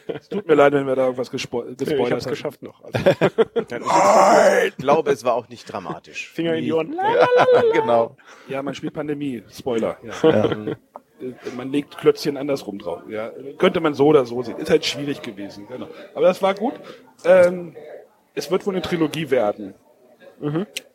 es 0.08 0.30
tut 0.30 0.48
mir 0.48 0.56
leid, 0.56 0.74
wenn 0.74 0.88
wir 0.88 0.96
da 0.96 1.04
irgendwas 1.06 1.30
gespo 1.32 1.66
ich 1.66 1.78
gespoilert 1.78 2.12
hab's 2.14 2.26
haben. 2.26 2.30
geschafft 2.32 2.62
noch. 2.64 2.84
Also, 2.84 3.00
Ich 4.68 4.78
glaube, 4.78 5.12
es 5.12 5.24
war 5.24 5.34
auch 5.34 5.50
nicht 5.50 5.66
dramatisch. 5.72 6.30
Finger 6.30 6.56
in 6.56 6.64
die 6.64 6.74
Ohren. 6.74 6.96
genau. 7.74 8.16
Ja, 8.48 8.62
man 8.64 8.74
spielt 8.74 8.94
Pandemie. 8.94 9.44
Spoiler. 9.52 9.98
Ja. 10.22 10.46
Äh, 10.46 10.76
Man 11.56 11.72
legt 11.72 11.98
Klötzchen 11.98 12.36
andersrum 12.38 12.78
drauf. 12.80 13.02
Ja. 13.10 13.32
Könnte 13.58 13.80
man 13.80 13.94
so 13.94 14.08
oder 14.08 14.26
so 14.26 14.44
sehen. 14.44 14.58
Ist 14.58 14.70
halt 14.70 14.86
schwierig 14.86 15.22
gewesen. 15.22 15.68
Genau. 15.68 15.88
Aber 16.14 16.26
das 16.26 16.42
war 16.42 16.54
gut. 16.54 16.74
Ähm, 17.24 17.76
es 18.34 18.52
wird 18.52 18.66
wohl 18.66 18.74
eine 18.74 18.82
Trilogie 18.82 19.30
werden. 19.32 19.74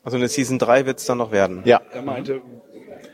Also 0.04 0.18
eine 0.18 0.28
Season 0.28 0.58
3 0.58 0.84
wird's 0.84 1.06
dann 1.06 1.16
noch 1.18 1.32
werden. 1.32 1.62
Ja. 1.64 1.80
Er 1.92 2.02
meinte, 2.02 2.42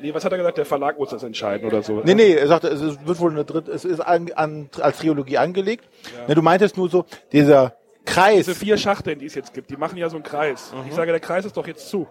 nee, 0.00 0.12
was 0.14 0.24
hat 0.24 0.32
er 0.32 0.38
gesagt? 0.38 0.58
Der 0.58 0.64
Verlag 0.66 0.98
muss 0.98 1.10
das 1.10 1.22
entscheiden 1.22 1.66
oder 1.66 1.82
so. 1.82 2.00
Nee, 2.04 2.14
nee, 2.14 2.32
er 2.34 2.46
sagte, 2.46 2.68
es 2.68 2.80
ist- 2.80 3.06
wird 3.06 3.18
wohl 3.20 3.30
eine 3.30 3.44
dritte, 3.44 3.70
es 3.72 3.84
ist 3.84 4.00
an, 4.00 4.30
an, 4.34 4.68
als 4.80 4.98
Trilogie 4.98 5.38
angelegt. 5.38 5.88
Ne, 6.28 6.34
du 6.34 6.42
meintest 6.42 6.76
nur 6.76 6.88
so, 6.88 7.04
dieser 7.32 7.74
Kreis. 8.04 8.46
Diese 8.46 8.54
vier 8.54 8.76
Schachteln, 8.76 9.18
die 9.18 9.26
es 9.26 9.34
jetzt 9.34 9.52
gibt, 9.54 9.70
die 9.70 9.76
machen 9.76 9.96
ja 9.98 10.08
so 10.08 10.16
einen 10.16 10.24
Kreis. 10.24 10.72
Ich 10.88 10.94
sage, 10.94 11.10
der 11.10 11.20
Kreis 11.20 11.44
ist 11.44 11.56
doch 11.56 11.66
jetzt 11.66 11.88
zu. 11.88 12.06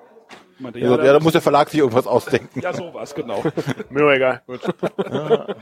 Meinte, 0.57 0.79
ja, 0.79 0.89
ja, 1.03 1.13
da 1.13 1.19
muss 1.19 1.33
der 1.33 1.41
Verlag 1.41 1.69
sich 1.69 1.79
irgendwas 1.81 2.07
ausdenken. 2.07 2.61
ja, 2.61 2.71
sowas, 2.73 3.13
genau. 3.13 3.43
Mir 3.89 3.99
doch 3.99 4.11
egal. 4.11 4.41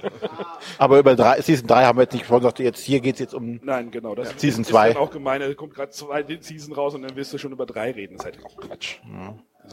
Aber 0.78 1.00
über 1.00 1.16
drei, 1.16 1.42
Season 1.42 1.68
3 1.68 1.86
haben 1.86 1.98
wir 1.98 2.04
jetzt 2.04 2.14
nicht 2.14 2.22
gesprochen, 2.22 2.44
sagte 2.44 2.64
jetzt, 2.64 2.80
hier 2.84 3.00
geht's 3.00 3.20
jetzt 3.20 3.34
um, 3.34 3.60
Nein, 3.64 3.92
genau. 3.92 4.16
Das 4.16 4.30
Season 4.38 4.62
ist, 4.62 4.68
zwei. 4.70 4.92
Ist 4.92 4.98
auch 4.98 5.12
gemein. 5.12 5.42
Da 5.42 5.52
kommt 5.56 5.74
gerade 5.74 5.92
zwei 5.92 6.24
Season 6.40 6.74
raus 6.74 6.94
und 6.96 7.02
dann 7.02 7.16
willst 7.16 7.34
du 7.34 7.38
schon 7.38 7.52
über 7.52 7.66
drei 7.66 7.92
reden. 7.92 8.18
Das 8.18 8.26
ist 8.28 8.36
halt 8.38 8.46
auch 8.46 8.58
Quatsch. 8.58 9.00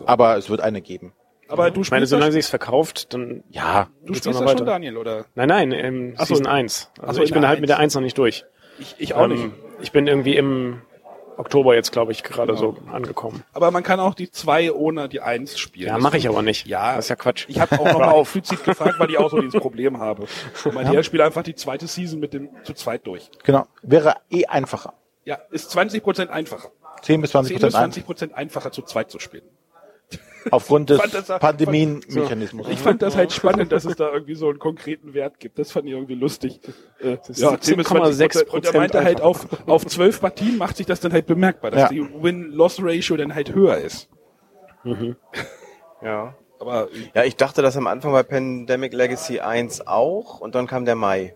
aber 0.07 0.37
es 0.37 0.49
wird 0.51 0.61
eine 0.61 0.81
geben. 0.81 1.13
Aber 1.51 1.71
du 1.71 1.81
Ich 1.83 1.91
meine, 1.91 2.01
spielst, 2.03 2.11
solange 2.11 2.27
das, 2.29 2.35
sich's 2.35 2.49
verkauft, 2.49 3.13
dann 3.15 3.43
Ja. 3.51 3.89
du 4.03 4.15
spielst 4.15 4.27
noch 4.27 4.35
schon, 4.35 4.47
weiter. 4.47 4.65
Daniel, 4.65 4.97
oder? 4.97 5.25
Nein, 5.35 5.49
nein, 5.49 5.73
im 5.73 6.15
Ach 6.17 6.27
so. 6.27 6.35
Season 6.35 6.47
1. 6.47 6.91
Ach 6.99 7.09
Also 7.09 7.15
so, 7.19 7.23
ich 7.23 7.31
in 7.31 7.35
bin 7.35 7.43
der 7.43 7.49
halt 7.51 7.61
mit 7.61 7.69
der 7.69 7.79
1. 7.79 7.85
1 7.85 7.95
noch 7.97 8.03
nicht 8.03 8.19
durch. 8.19 8.45
Ich, 8.79 8.95
ich 8.99 9.15
auch 9.15 9.27
nicht. 9.27 9.43
Ähm, 9.45 9.53
ich 9.83 9.93
bin 9.93 10.07
irgendwie 10.07 10.37
im 10.37 10.83
Oktober 11.37 11.75
jetzt, 11.75 11.91
glaube 11.91 12.13
ich, 12.13 12.23
gerade 12.23 12.55
so 12.57 12.77
angekommen. 12.93 13.43
Aber 13.53 13.71
man 13.71 13.83
kann 13.83 13.99
auch 13.99 14.15
die 14.15 14.31
zwei 14.31 14.73
ohne 14.73 15.09
die 15.09 15.21
eins 15.21 15.59
spielen. 15.59 15.89
Ja, 15.89 15.99
mache 15.99 16.19
ich 16.19 16.29
aber 16.29 16.43
nicht. 16.43 16.67
Ja. 16.67 16.97
Das 16.97 17.07
ist 17.07 17.09
ja 17.09 17.17
Quatsch. 17.17 17.47
Ich 17.49 17.59
habe 17.59 17.81
auch 17.81 17.87
noch 17.93 17.99
mal 17.99 18.21
explizit 18.21 18.63
gefragt, 18.63 18.99
weil 18.99 19.11
ich 19.11 19.19
auch 19.19 19.31
so 19.31 19.41
dieses 19.41 19.59
Problem 19.59 19.99
habe. 19.99 20.27
Und 20.65 20.75
meinte, 20.75 20.93
ja, 20.95 21.03
spiele 21.03 21.25
einfach 21.25 21.43
die 21.43 21.55
zweite 21.55 21.87
Season 21.87 22.21
mit 22.21 22.35
dem 22.35 22.51
zu 22.65 22.75
zweit 22.75 23.07
durch. 23.07 23.31
Genau. 23.43 23.67
Wäre 23.83 24.17
eh 24.31 24.45
einfacher. 24.47 24.93
Ja, 25.25 25.39
ist 25.51 25.75
20% 25.75 26.29
einfacher. 26.29 26.71
10 27.03 27.21
bis 27.23 27.31
20 27.31 27.57
10 27.59 27.67
bis 27.67 28.05
Prozent 28.05 28.35
ein, 28.35 28.39
20% 28.39 28.39
einfacher 28.39 28.73
zu 28.73 28.83
zweit 28.83 29.11
zu 29.11 29.19
spielen. 29.19 29.45
Aufgrund 30.50 30.90
des 30.90 30.98
Pandemienmechanismus. 31.40 32.68
Ich 32.68 32.79
fand 32.79 33.03
das 33.03 33.16
halt 33.16 33.33
spannend, 33.33 33.72
dass 33.72 33.85
es 33.85 33.96
da 33.96 34.12
irgendwie 34.12 34.35
so 34.35 34.48
einen 34.48 34.59
konkreten 34.59 35.14
Wert 35.14 35.38
gibt. 35.40 35.59
Das 35.59 35.72
fand 35.72 35.87
ich 35.87 35.92
irgendwie 35.92 36.14
lustig. 36.14 36.61
Äh, 37.00 37.18
ja, 37.35 37.59
10 37.59 37.76
bis 37.76 37.87
20 37.87 38.26
17,6% 38.31 38.48
Und 38.48 38.64
er 38.66 38.72
meinte 38.76 39.05
halt, 39.05 39.20
auf, 39.20 39.46
auf 39.66 39.87
12 39.87 40.20
Partien 40.20 40.59
macht 40.59 40.76
sich 40.76 40.87
das 40.87 41.00
dann 41.00 41.12
halt 41.12 41.26
bemerkbar, 41.26 41.70
dass 41.70 41.83
Ja. 41.83 41.88
die 41.88 42.03
Win-Loss-Ratio 42.22 43.16
dann 43.16 43.35
halt 43.35 43.55
höher 43.55 43.79
ist. 43.79 44.09
Ja. 46.03 46.35
Aber 46.59 46.88
Ja, 47.14 47.24
ich 47.24 47.37
dachte 47.37 47.62
das 47.62 47.76
am 47.76 47.87
Anfang 47.87 48.12
bei 48.12 48.22
Pandemic 48.22 48.92
Legacy 48.92 49.40
1 49.40 49.87
auch 49.87 50.40
und 50.40 50.55
dann 50.55 50.66
kam 50.66 50.85
der 50.85 50.94
Mai. 50.94 51.35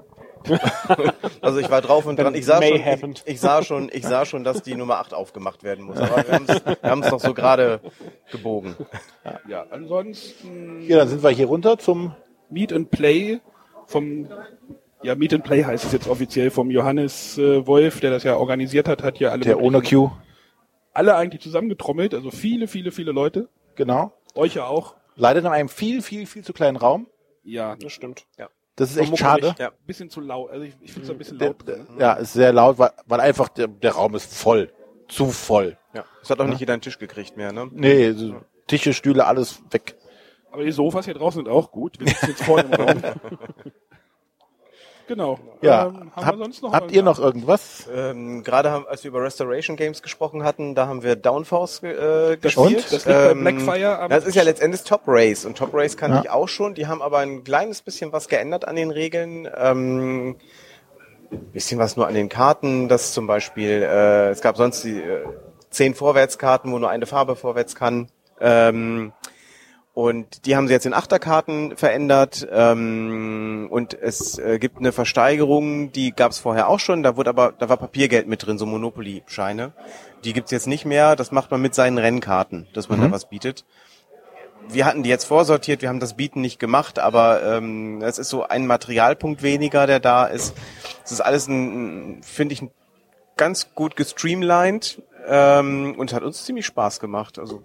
Also 1.40 1.58
ich 1.58 1.70
war 1.70 1.80
drauf 1.80 2.06
und 2.06 2.18
dran. 2.18 2.34
Ich 2.34 2.46
sah, 2.46 2.62
schon, 2.62 2.76
ich, 2.76 3.22
ich 3.26 3.40
sah 3.40 3.62
schon, 3.62 3.90
ich 3.92 4.04
sah 4.04 4.24
schon, 4.24 4.44
dass 4.44 4.62
die 4.62 4.74
Nummer 4.74 4.98
8 4.98 5.14
aufgemacht 5.14 5.62
werden 5.62 5.84
muss. 5.84 5.98
Aber 5.98 6.16
wir 6.26 6.90
haben 6.90 7.02
es 7.02 7.10
noch 7.10 7.20
so 7.20 7.34
gerade 7.34 7.80
gebogen. 8.30 8.76
ja, 9.48 9.66
ansonsten 9.70 10.82
Ja, 10.86 10.98
dann 10.98 11.08
sind 11.08 11.22
wir 11.22 11.30
hier 11.30 11.46
runter 11.46 11.78
zum, 11.78 12.14
Meet 12.50 12.72
and 12.72 12.90
Play 12.90 13.40
vom 13.86 14.28
ja, 15.02 15.14
Meet 15.14 15.34
and 15.34 15.44
Play 15.44 15.64
heißt 15.64 15.84
es 15.84 15.92
jetzt 15.92 16.08
offiziell 16.08 16.50
vom 16.50 16.70
Johannes 16.70 17.36
äh, 17.36 17.66
Wolf, 17.66 18.00
der 18.00 18.10
das 18.10 18.22
ja 18.22 18.36
organisiert 18.36 18.88
hat, 18.88 19.02
hat 19.02 19.18
hier 19.18 19.32
alle 19.32 19.42
der 19.42 19.60
ohne 19.60 19.82
Q. 19.82 20.10
alle 20.94 21.16
eigentlich 21.16 21.42
zusammengetrommelt, 21.42 22.14
also 22.14 22.30
viele, 22.30 22.68
viele, 22.68 22.90
viele 22.90 23.12
Leute. 23.12 23.48
Genau. 23.74 24.12
Euch 24.34 24.54
ja 24.54 24.66
auch. 24.66 24.94
Leider 25.16 25.40
in 25.40 25.46
einem 25.46 25.68
viel, 25.68 26.00
viel, 26.00 26.26
viel 26.26 26.42
zu 26.42 26.52
kleinen 26.54 26.76
Raum. 26.76 27.06
Ja, 27.42 27.76
Das 27.76 27.92
stimmt. 27.92 28.24
Das 28.76 28.90
ist 28.90 28.96
echt 28.96 29.10
muckelig. 29.10 29.20
schade. 29.20 29.54
Ja. 29.58 29.70
bisschen 29.86 30.10
zu 30.10 30.20
laut. 30.20 30.50
Also 30.50 30.64
ich, 30.64 30.74
ich 30.80 30.92
finde 30.92 31.06
es 31.06 31.10
ein 31.10 31.18
bisschen 31.18 31.38
Der, 31.38 31.48
laut 31.48 31.68
der, 31.68 31.76
drin. 31.76 31.86
ja, 31.98 32.12
ist 32.14 32.32
sehr 32.32 32.52
laut, 32.52 32.78
weil, 32.78 32.90
weil 33.06 33.20
einfach 33.20 33.48
der, 33.48 33.68
der 33.68 33.92
Raum 33.92 34.14
ist 34.14 34.34
voll. 34.34 34.72
Zu 35.08 35.26
voll. 35.30 35.76
Ja. 35.92 36.04
Es 36.22 36.30
hat 36.30 36.40
auch 36.40 36.46
nicht 36.46 36.60
jeder 36.60 36.72
einen 36.72 36.82
Tisch 36.82 36.98
gekriegt 36.98 37.36
mehr, 37.36 37.52
ne? 37.52 37.68
Nee, 37.72 38.12
so 38.12 38.34
Tische, 38.66 38.92
Stühle, 38.94 39.26
alles 39.26 39.62
weg. 39.70 39.96
Aber 40.50 40.64
die 40.64 40.72
Sofas 40.72 41.04
hier 41.04 41.14
draußen 41.14 41.44
sind 41.44 41.52
auch 41.52 41.70
gut. 41.70 42.00
Wir 42.00 42.08
sitzen 42.08 42.28
jetzt 42.30 42.42
vorne 42.44 42.62
im 42.64 42.74
Raum. 42.74 43.02
Genau. 45.06 45.38
Ja. 45.60 45.86
Ähm, 45.86 46.10
haben 46.16 46.26
Hab, 46.26 46.34
wir 46.34 46.44
sonst 46.44 46.62
noch 46.62 46.72
habt 46.72 46.90
ihr 46.92 47.02
noch 47.02 47.18
irgendwas? 47.18 47.86
Ähm, 47.94 48.42
Gerade 48.42 48.70
haben, 48.70 48.86
als 48.88 49.04
wir 49.04 49.10
über 49.10 49.22
Restoration 49.22 49.76
Games 49.76 50.00
gesprochen 50.02 50.44
hatten, 50.44 50.74
da 50.74 50.86
haben 50.86 51.02
wir 51.02 51.14
Downforce 51.16 51.82
äh, 51.82 52.36
Das 52.36 52.40
gespielt. 52.40 52.68
liegt- 52.70 52.92
das 52.92 53.04
liegt 53.04 53.18
bei 53.18 53.34
Blackfire 53.34 54.06
Das 54.08 54.24
ist 54.24 54.34
ja 54.34 54.42
letztendlich 54.42 54.82
Top 54.84 55.02
Race 55.06 55.44
und 55.44 55.58
Top 55.58 55.70
Race 55.74 55.96
kannte 55.96 56.16
Ja. 56.18 56.22
ich 56.22 56.30
auch 56.30 56.48
schon. 56.48 56.74
Die 56.74 56.86
haben 56.86 57.02
aber 57.02 57.18
ein 57.18 57.44
kleines 57.44 57.82
bisschen 57.82 58.12
was 58.12 58.28
geändert 58.28 58.66
an 58.66 58.76
den 58.76 58.90
Regeln. 58.90 59.48
Ähm, 59.56 60.36
bisschen 61.52 61.78
was 61.78 61.96
nur 61.96 62.06
an 62.06 62.14
den 62.14 62.28
Karten, 62.28 62.88
dass 62.88 63.12
zum 63.12 63.26
Beispiel, 63.26 63.82
äh, 63.82 64.28
es 64.30 64.40
gab 64.40 64.56
sonst 64.56 64.84
die 64.84 64.98
äh, 65.00 65.24
zehn 65.70 65.94
Vorwärtskarten, 65.94 66.70
wo 66.72 66.78
nur 66.78 66.90
eine 66.90 67.06
Farbe 67.06 67.34
vorwärts 67.36 67.74
kann. 67.74 68.08
Ähm, 68.40 69.12
und 69.94 70.44
die 70.46 70.56
haben 70.56 70.66
sie 70.66 70.74
jetzt 70.74 70.86
in 70.86 70.92
Achterkarten 70.92 71.76
verändert. 71.76 72.46
Ähm, 72.50 73.68
und 73.70 73.94
es 73.94 74.38
äh, 74.38 74.58
gibt 74.58 74.78
eine 74.78 74.90
Versteigerung, 74.90 75.92
die 75.92 76.10
gab 76.10 76.32
es 76.32 76.38
vorher 76.38 76.68
auch 76.68 76.80
schon. 76.80 77.04
Da 77.04 77.16
wurde 77.16 77.30
aber, 77.30 77.52
da 77.56 77.68
war 77.68 77.76
Papiergeld 77.76 78.26
mit 78.26 78.44
drin, 78.44 78.58
so 78.58 78.66
Monopoly-Scheine. 78.66 79.72
Die 80.24 80.32
gibt's 80.32 80.50
jetzt 80.50 80.66
nicht 80.66 80.84
mehr. 80.84 81.14
Das 81.14 81.30
macht 81.30 81.52
man 81.52 81.62
mit 81.62 81.76
seinen 81.76 81.98
Rennkarten, 81.98 82.66
dass 82.74 82.88
man 82.88 83.00
da 83.00 83.10
was 83.12 83.28
bietet. 83.28 83.64
wir 84.68 84.84
hatten 84.84 85.04
die 85.04 85.10
jetzt 85.10 85.24
vorsortiert, 85.24 85.80
wir 85.82 85.90
haben 85.90 86.00
das 86.00 86.14
Bieten 86.14 86.40
nicht 86.40 86.58
gemacht, 86.58 86.98
aber 86.98 87.42
ähm, 87.44 88.02
es 88.02 88.18
ist 88.18 88.30
so 88.30 88.42
ein 88.48 88.66
Materialpunkt 88.66 89.42
weniger, 89.42 89.86
der 89.86 90.00
da 90.00 90.24
ist. 90.24 90.56
Es 91.04 91.12
ist 91.12 91.20
alles 91.20 91.46
ein, 91.46 92.20
finde 92.22 92.54
ich, 92.54 92.62
ein 92.62 92.70
ganz 93.36 93.74
gut 93.74 93.94
gestreamlined 93.94 95.02
ähm, 95.28 95.94
und 95.98 96.12
hat 96.12 96.22
uns 96.24 96.44
ziemlich 96.44 96.66
Spaß 96.66 96.98
gemacht. 96.98 97.38
Also 97.38 97.62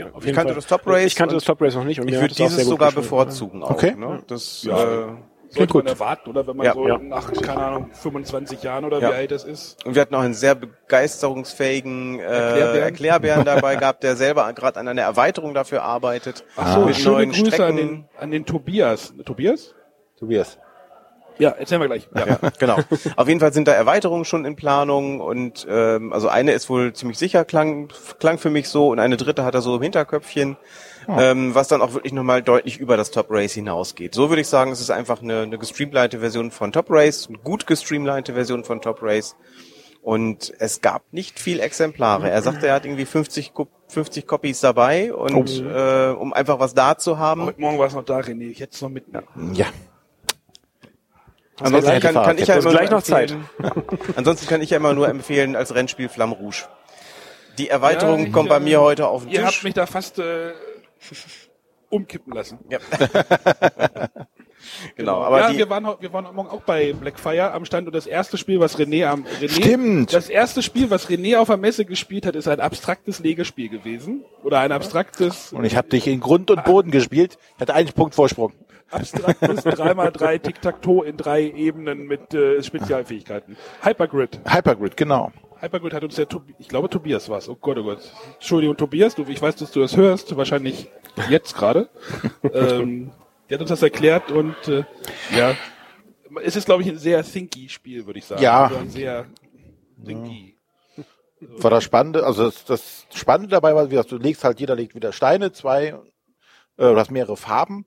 Ja, 0.00 0.12
auf 0.12 0.24
ich 0.26 0.32
kannte 0.34 0.54
das 0.54 0.66
Top 0.66 0.82
Race. 0.86 1.06
Ich 1.06 1.16
kannte 1.16 1.34
das 1.34 1.44
Top 1.44 1.60
Race 1.62 1.74
noch 1.74 1.84
nicht 1.84 2.00
und 2.00 2.08
Ich 2.08 2.20
würde 2.20 2.34
dieses 2.34 2.66
sogar 2.66 2.92
bevorzugen 2.92 3.62
auch. 3.62 3.70
Okay. 3.70 3.94
Ne? 3.96 4.22
Das, 4.26 4.62
Ja. 4.64 4.76
äh, 4.76 5.06
Sollte 5.52 5.72
gut. 5.72 5.84
man 5.84 5.92
erwarten, 5.94 6.30
oder 6.30 6.46
wenn 6.46 6.56
man 6.56 6.66
Ja. 6.66 6.74
so 6.74 6.86
Ja. 6.86 6.98
nach, 6.98 7.32
keine 7.32 7.58
Ahnung, 7.60 7.90
25 7.92 8.62
Jahren 8.62 8.84
oder 8.84 9.00
Ja. 9.00 9.10
wie 9.10 9.14
alt 9.14 9.30
das 9.32 9.42
ist. 9.44 9.84
und 9.84 9.94
wir 9.96 10.02
hatten 10.02 10.14
auch 10.14 10.20
einen 10.20 10.34
sehr 10.34 10.54
begeisterungsfähigen 10.54 12.20
äh, 12.20 12.22
Erklärbären. 12.22 12.82
Erklärbären 12.82 13.44
dabei 13.44 13.76
gehabt, 13.76 14.02
der 14.02 14.16
selber 14.16 14.52
gerade 14.52 14.78
an 14.78 14.86
einer 14.88 15.02
Erweiterung 15.02 15.52
dafür 15.54 15.82
arbeitet. 15.82 16.44
Ach 16.56 16.74
so, 16.74 16.84
mit 16.86 16.96
schöne 16.96 17.16
neuen 17.16 17.30
Grüße 17.32 17.46
Strecken. 17.46 17.62
an 17.64 17.76
den, 17.76 18.04
an 18.18 18.30
den 18.30 18.46
Tobias. 18.46 19.12
Tobias? 19.24 19.74
Tobias. 20.18 20.58
Ja, 21.40 21.50
erzählen 21.50 21.80
wir 21.80 21.88
gleich. 21.88 22.08
Ja. 22.14 22.26
Ja, 22.26 22.38
genau. 22.58 22.76
Auf 23.16 23.26
jeden 23.26 23.40
Fall 23.40 23.52
sind 23.52 23.66
da 23.66 23.72
Erweiterungen 23.72 24.24
schon 24.24 24.44
in 24.44 24.54
Planung 24.56 25.20
und 25.20 25.66
ähm, 25.68 26.12
also 26.12 26.28
eine 26.28 26.52
ist 26.52 26.68
wohl 26.70 26.92
ziemlich 26.92 27.18
sicher, 27.18 27.44
klang, 27.44 27.88
klang 28.20 28.38
für 28.38 28.50
mich 28.50 28.68
so 28.68 28.88
und 28.90 28.98
eine 29.00 29.16
dritte 29.16 29.42
hat 29.44 29.54
er 29.54 29.62
so 29.62 29.74
im 29.76 29.82
Hinterköpfchen, 29.82 30.56
ähm, 31.08 31.54
was 31.54 31.66
dann 31.68 31.82
auch 31.82 31.94
wirklich 31.94 32.12
nochmal 32.12 32.42
deutlich 32.42 32.78
über 32.78 32.96
das 32.96 33.10
Top 33.10 33.26
Race 33.30 33.52
hinausgeht. 33.54 34.14
So 34.14 34.28
würde 34.28 34.42
ich 34.42 34.48
sagen, 34.48 34.70
es 34.70 34.80
ist 34.80 34.90
einfach 34.90 35.22
eine, 35.22 35.40
eine 35.42 35.58
gestreamlinete 35.58 36.20
Version 36.20 36.50
von 36.50 36.72
Top 36.72 36.86
Race, 36.90 37.26
eine 37.28 37.38
gut 37.38 37.66
gestreamlinete 37.66 38.34
Version 38.34 38.62
von 38.64 38.80
Top 38.80 38.98
Race 39.02 39.34
und 40.02 40.52
es 40.58 40.80
gab 40.80 41.02
nicht 41.12 41.38
viel 41.38 41.60
Exemplare. 41.60 42.30
Er 42.30 42.42
sagte, 42.42 42.66
er 42.68 42.74
hat 42.74 42.84
irgendwie 42.86 43.04
50, 43.04 43.52
Ko- 43.52 43.68
50 43.88 44.26
Copies 44.26 44.60
dabei 44.60 45.12
und 45.12 45.48
äh, 45.62 46.10
um 46.10 46.32
einfach 46.32 46.58
was 46.60 46.74
da 46.74 46.96
zu 46.96 47.18
haben. 47.18 47.44
Heute 47.46 47.60
Morgen 47.60 47.78
war 47.78 47.86
es 47.86 47.94
noch 47.94 48.04
da, 48.04 48.18
René. 48.18 48.50
Ich 48.50 48.60
hätte 48.60 48.74
es 48.74 48.80
noch 48.82 48.88
mitnehmen. 48.88 49.26
Ja. 49.54 49.66
Ansonsten 51.60 52.00
kann, 52.00 52.14
kann 52.14 52.38
ich 52.38 52.48
ja 52.48 52.54
immer 52.56 52.70
gleich 52.70 52.90
nur 52.90 52.98
noch 52.98 53.04
Zeit. 53.04 53.32
empfehlen- 53.32 53.84
Ansonsten 54.16 54.46
kann 54.48 54.62
ich 54.62 54.70
ja 54.70 54.78
immer 54.78 54.94
nur 54.94 55.08
empfehlen 55.08 55.56
als 55.56 55.74
Rennspiel 55.74 56.08
Flamme 56.08 56.34
Rouge. 56.34 56.64
Die 57.58 57.68
Erweiterung 57.68 58.20
Ja, 58.20 58.26
ich, 58.28 58.32
kommt 58.32 58.48
bei 58.48 58.60
mir 58.60 58.80
heute 58.80 59.08
auf 59.08 59.24
den 59.24 59.32
Ihr 59.32 59.42
habt 59.42 59.52
Tisch. 59.54 59.64
mich 59.64 59.74
da 59.74 59.84
fast 59.86 60.18
äh, 60.18 60.52
umkippen 61.90 62.32
lassen. 62.32 62.58
Ja. 62.70 62.78
genau, 64.96 65.22
aber 65.22 65.40
ja, 65.40 65.50
die, 65.50 65.58
wir 65.58 65.70
waren, 65.70 65.84
wir 66.00 66.12
waren 66.12 66.34
morgen 66.34 66.48
auch 66.48 66.62
bei 66.62 66.92
Blackfire 66.92 67.52
am 67.52 67.64
Stand 67.64 67.86
und 67.86 67.94
das 67.94 68.06
erste 68.06 68.38
Spiel, 68.38 68.60
was 68.60 68.78
René 68.78 69.06
am 69.06 69.24
René, 69.40 69.50
Stimmt. 69.50 70.12
Das 70.12 70.28
erste 70.28 70.62
Spiel, 70.62 70.90
was 70.90 71.08
René 71.08 71.38
auf 71.38 71.48
der 71.48 71.56
Messe 71.56 71.84
gespielt 71.84 72.26
hat, 72.26 72.36
ist 72.36 72.48
ein 72.48 72.60
abstraktes 72.60 73.20
Legespiel 73.20 73.68
gewesen. 73.68 74.24
Oder 74.44 74.60
ein 74.60 74.72
abstraktes, 74.72 75.52
Und 75.52 75.64
ich 75.64 75.76
habe 75.76 75.88
dich 75.88 76.06
in 76.06 76.20
Grund 76.20 76.50
und 76.50 76.64
Boden 76.64 76.90
gespielt. 76.90 77.38
Ich 77.56 77.60
hatte 77.60 77.74
einen 77.74 77.92
Punkt 77.92 78.14
Vorsprung. 78.14 78.52
Abstraktes 78.90 79.64
3x3 79.64 80.38
Tic-Tac-Toe 80.38 81.06
in 81.06 81.16
drei 81.16 81.42
Ebenen 81.50 82.06
mit 82.06 82.34
äh, 82.34 82.62
Spezialfähigkeiten. 82.62 83.56
Hypergrid. 83.82 84.40
Hypergrid, 84.46 84.96
genau. 84.96 85.32
Hypergrid 85.60 85.92
hat 85.92 86.04
uns 86.04 86.16
der, 86.16 86.28
Tobi- 86.28 86.54
ich 86.58 86.68
glaube 86.68 86.88
Tobias 86.88 87.28
war 87.28 87.38
es. 87.38 87.48
Oh 87.48 87.56
Gott, 87.56 87.78
oh 87.78 87.84
Gott. 87.84 88.00
Entschuldigung, 88.34 88.76
Tobias, 88.76 89.14
du, 89.14 89.24
ich 89.28 89.40
weiß, 89.40 89.56
dass 89.56 89.70
du 89.72 89.80
das 89.80 89.96
hörst, 89.96 90.34
wahrscheinlich 90.36 90.88
jetzt 91.28 91.54
gerade. 91.54 91.88
ähm, 92.54 93.10
der 93.48 93.56
hat 93.56 93.62
uns 93.62 93.70
das 93.70 93.82
erklärt 93.82 94.30
und 94.30 94.56
äh, 94.68 94.84
ja, 95.36 95.54
es 96.42 96.56
ist, 96.56 96.66
glaube 96.66 96.82
ich, 96.82 96.88
ein 96.88 96.98
sehr 96.98 97.22
thinky 97.24 97.68
Spiel, 97.68 98.06
würde 98.06 98.18
ich 98.20 98.24
sagen. 98.24 98.42
Ja. 98.42 98.64
Also 98.64 98.76
ein 98.76 98.90
sehr 98.90 99.26
thinky. 100.04 100.56
War 101.40 101.70
das 101.70 101.84
Spannende, 101.84 102.24
also 102.24 102.44
das, 102.44 102.64
das 102.64 103.06
Spannende 103.14 103.50
dabei 103.50 103.74
war, 103.74 103.86
wie 103.86 103.90
gesagt, 103.90 104.12
du 104.12 104.18
legst 104.18 104.44
halt, 104.44 104.60
jeder 104.60 104.76
legt 104.76 104.94
wieder 104.94 105.12
Steine, 105.12 105.52
zwei, 105.52 105.86
äh, 105.86 105.94
du 106.76 106.96
hast 106.96 107.10
mehrere 107.10 107.36
Farben, 107.36 107.86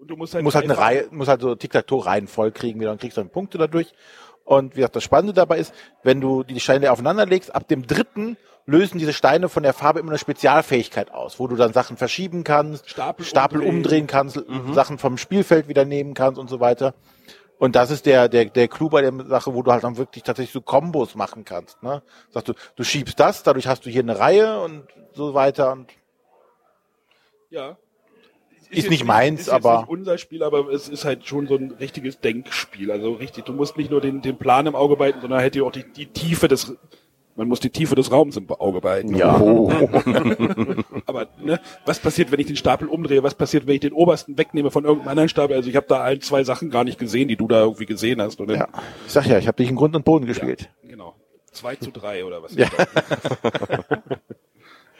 Und 0.00 0.10
du 0.10 0.16
musst 0.16 0.34
halt, 0.34 0.42
muss 0.44 0.54
halt 0.54 0.64
eine 0.64 0.78
Reihe, 0.78 1.08
muss 1.10 1.28
halt 1.28 1.42
so 1.42 1.54
Tic-Tac-Toe-Reihen 1.54 2.26
voll 2.26 2.52
kriegen 2.52 2.80
wieder 2.80 2.90
und 2.90 3.00
kriegst 3.00 3.18
dann 3.18 3.28
Punkte 3.28 3.58
dadurch. 3.58 3.92
Und 4.44 4.72
wie 4.72 4.76
gesagt, 4.76 4.96
das 4.96 5.04
Spannende 5.04 5.34
dabei 5.34 5.58
ist, 5.58 5.74
wenn 6.02 6.20
du 6.20 6.42
die 6.42 6.58
Steine 6.58 6.90
aufeinander 6.90 7.26
legst, 7.26 7.54
ab 7.54 7.68
dem 7.68 7.86
dritten 7.86 8.38
lösen 8.64 8.98
diese 8.98 9.12
Steine 9.12 9.48
von 9.48 9.62
der 9.62 9.74
Farbe 9.74 10.00
immer 10.00 10.10
eine 10.10 10.18
Spezialfähigkeit 10.18 11.12
aus, 11.12 11.38
wo 11.38 11.46
du 11.46 11.56
dann 11.56 11.72
Sachen 11.74 11.98
verschieben 11.98 12.44
kannst, 12.44 12.88
Stapel 12.88 13.26
Stapel 13.26 13.58
umdrehen. 13.58 13.76
umdrehen 13.76 14.06
kannst, 14.06 14.42
Sachen 14.72 14.98
vom 14.98 15.18
Spielfeld 15.18 15.68
wieder 15.68 15.84
nehmen 15.84 16.14
kannst 16.14 16.38
und 16.38 16.48
so 16.48 16.60
weiter. 16.60 16.94
Und 17.58 17.76
das 17.76 17.90
ist 17.90 18.06
der, 18.06 18.30
der, 18.30 18.46
der 18.46 18.68
Clou 18.68 18.88
bei 18.88 19.02
der 19.02 19.12
Sache, 19.26 19.54
wo 19.54 19.62
du 19.62 19.70
halt 19.70 19.84
dann 19.84 19.98
wirklich 19.98 20.24
tatsächlich 20.24 20.52
so 20.52 20.62
Kombos 20.62 21.14
machen 21.14 21.44
kannst. 21.44 21.82
Ne? 21.82 22.02
Sagst 22.30 22.48
du, 22.48 22.54
du 22.74 22.84
schiebst 22.84 23.20
das, 23.20 23.42
dadurch 23.42 23.66
hast 23.66 23.84
du 23.84 23.90
hier 23.90 24.02
eine 24.02 24.18
Reihe 24.18 24.62
und 24.62 24.84
so 25.12 25.34
weiter. 25.34 25.72
Und 25.72 25.92
Ja. 27.50 27.76
Ist 28.70 28.90
nicht 28.90 29.04
meins, 29.04 29.42
ist 29.42 29.48
aber- 29.50 29.80
Nicht 29.80 29.88
unser 29.88 30.18
Spiel, 30.18 30.42
aber 30.42 30.68
es 30.72 30.88
ist 30.88 31.04
halt 31.04 31.26
schon 31.26 31.46
so 31.46 31.56
ein 31.56 31.72
richtiges 31.80 32.20
Denkspiel. 32.20 32.90
Also 32.90 33.12
richtig, 33.12 33.44
du 33.44 33.52
musst 33.52 33.76
nicht 33.76 33.90
nur 33.90 34.00
den, 34.00 34.22
den 34.22 34.36
Plan 34.38 34.66
im 34.66 34.74
Auge 34.74 34.96
behalten, 34.96 35.20
sondern 35.20 35.40
halt 35.40 35.60
auch 35.60 35.72
die, 35.72 35.84
die 35.92 36.06
Tiefe 36.06 36.46
des, 36.48 36.76
man 37.36 37.48
muss 37.48 37.60
die 37.60 37.70
Tiefe 37.70 37.94
des 37.94 38.12
Raums 38.12 38.36
im 38.36 38.48
Auge 38.50 38.80
behalten. 38.80 39.20
Oh. 39.22 39.70
Aber 41.06 41.28
ne, 41.42 41.58
was 41.84 41.98
passiert, 41.98 42.30
wenn 42.30 42.38
ich 42.40 42.46
den 42.46 42.56
Stapel 42.56 42.86
umdrehe? 42.88 43.22
Was 43.22 43.34
passiert, 43.34 43.66
wenn 43.66 43.74
ich 43.74 43.80
den 43.80 43.92
obersten 43.92 44.36
wegnehme 44.38 44.70
von 44.70 44.84
irgendeinem 44.84 45.08
anderen 45.08 45.28
Stapel? 45.28 45.56
Also 45.56 45.68
ich 45.68 45.76
habe 45.76 45.86
da 45.88 46.02
ein, 46.04 46.20
zwei 46.20 46.44
Sachen 46.44 46.70
gar 46.70 46.84
nicht 46.84 46.98
gesehen, 46.98 47.28
die 47.28 47.36
du 47.36 47.48
da 47.48 47.60
irgendwie 47.62 47.86
gesehen 47.86 48.20
hast. 48.22 48.38
Dann, 48.40 48.48
ja. 48.50 48.68
Ich 49.06 49.12
sag 49.12 49.26
ja, 49.26 49.38
ich 49.38 49.46
habe 49.48 49.56
dich 49.56 49.68
in 49.70 49.76
Grund 49.76 49.96
und 49.96 50.04
Boden 50.04 50.26
gespielt. 50.26 50.70
Genau. 50.86 51.14
Zwei 51.50 51.74
zu 51.76 51.90
drei 51.90 52.24
oder 52.24 52.42
was? 52.42 52.54
Ja. 52.54 52.68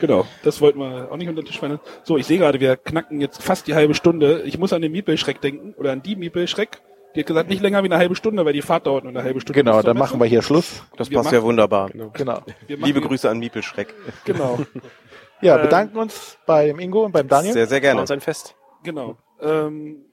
Genau, 0.01 0.27
das 0.43 0.61
wollten 0.61 0.81
wir 0.81 1.13
auch 1.13 1.17
nicht 1.17 1.29
unter 1.29 1.43
den 1.43 1.47
Tisch 1.47 1.59
fallen. 1.61 1.79
So, 2.03 2.17
ich 2.17 2.27
sehe 2.27 2.39
gerade, 2.39 2.59
wir 2.59 2.77
knacken 2.77 3.21
jetzt 3.21 3.43
fast 3.43 3.67
die 3.67 3.75
halbe 3.75 3.95
Stunde. 3.95 4.43
Ich 4.45 4.59
muss 4.59 4.73
an 4.73 4.83
den 4.83 4.91
Miepelschreck 4.93 5.41
denken 5.41 5.75
oder 5.79 5.93
an 5.93 6.03
die 6.03 6.17
Miepelschreck. 6.17 6.81
Die 7.15 7.21
hat 7.21 7.27
gesagt, 7.27 7.49
nicht 7.51 7.61
länger 7.61 7.83
wie 7.83 7.87
eine 7.89 7.97
halbe 7.99 8.15
Stunde, 8.15 8.45
weil 8.45 8.53
die 8.53 8.63
Fahrt 8.63 8.87
dauert 8.87 9.05
nur 9.05 9.13
eine 9.13 9.23
halbe 9.25 9.41
Stunde. 9.41 9.61
Genau, 9.61 9.83
dann 9.83 9.97
Messe. 9.97 10.11
machen 10.11 10.21
wir 10.21 10.27
hier 10.27 10.43
Schluss. 10.43 10.83
das 10.97 11.11
wir 11.11 11.17
passt 11.19 11.27
machen- 11.27 11.35
ja 11.35 11.43
wunderbar. 11.43 11.91
Genau. 11.91 12.35
Machen 12.35 12.45
Liebe 12.69 13.01
Grüße 13.01 13.29
an 13.29 13.39
Miepelschreck. 13.41 13.95
Genau, 14.25 14.59
Ja, 15.43 15.57
Ähm, 15.57 15.63
bedanken 15.63 15.97
uns 15.99 16.39
beim 16.47 16.79
Ingo 16.79 17.05
und 17.05 17.13
beim 17.13 17.27
Daniel. 17.27 17.53
Sehr, 17.55 17.67
sehr 17.67 17.77
War 17.77 17.81
gerne. 17.81 18.01
uns 18.03 18.11
ein 18.11 18.21
Fest. 18.21 18.55
genau. 18.83 19.17
Ähm, 19.41 20.05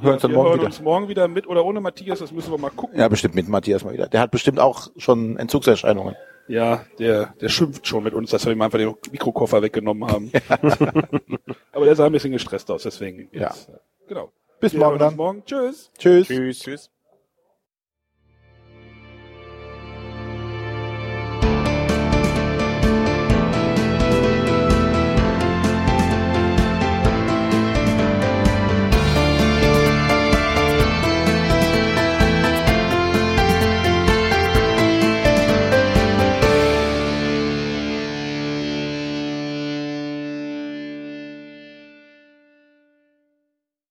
Hören 0.00 0.14
uns 0.14 0.22
dann 0.22 0.30
wir 0.30 0.36
morgen 0.38 0.48
hören 0.48 0.58
wieder. 0.58 0.66
uns 0.66 0.80
morgen 0.80 1.08
wieder 1.08 1.28
mit 1.28 1.46
oder 1.46 1.64
ohne 1.64 1.80
Matthias, 1.80 2.18
das 2.20 2.32
müssen 2.32 2.50
wir 2.50 2.58
mal 2.58 2.70
gucken. 2.70 2.98
Ja, 2.98 3.06
bestimmt 3.08 3.34
mit 3.34 3.48
Matthias 3.48 3.84
mal 3.84 3.92
wieder. 3.92 4.08
Der 4.08 4.20
hat 4.20 4.30
bestimmt 4.30 4.58
auch 4.58 4.88
schon 4.96 5.36
Entzugserscheinungen. 5.36 6.16
Ja, 6.50 6.84
der, 6.98 7.34
der 7.40 7.48
schimpft 7.48 7.86
schon 7.86 8.02
mit 8.02 8.12
uns, 8.12 8.30
dass 8.30 8.44
wir 8.44 8.52
ihm 8.52 8.60
einfach 8.60 8.78
den 8.78 8.94
Mikrokoffer 9.12 9.62
weggenommen 9.62 10.10
haben. 10.10 10.32
Aber 11.72 11.84
der 11.84 11.94
sah 11.94 12.06
ein 12.06 12.12
bisschen 12.12 12.32
gestresst 12.32 12.70
aus, 12.70 12.82
deswegen. 12.82 13.28
Ja. 13.32 13.48
Jetzt, 13.50 13.68
äh, 13.68 13.78
Genau. 14.08 14.32
Bis 14.58 14.72
Wir 14.72 14.80
morgen 14.80 14.98
hören 14.98 15.02
uns 15.02 15.10
dann. 15.10 15.16
Morgen. 15.16 15.44
Tschüss. 15.44 15.92
Tschüss. 15.96 16.26
Tschüss. 16.26 16.58
Tschüss. 16.58 16.90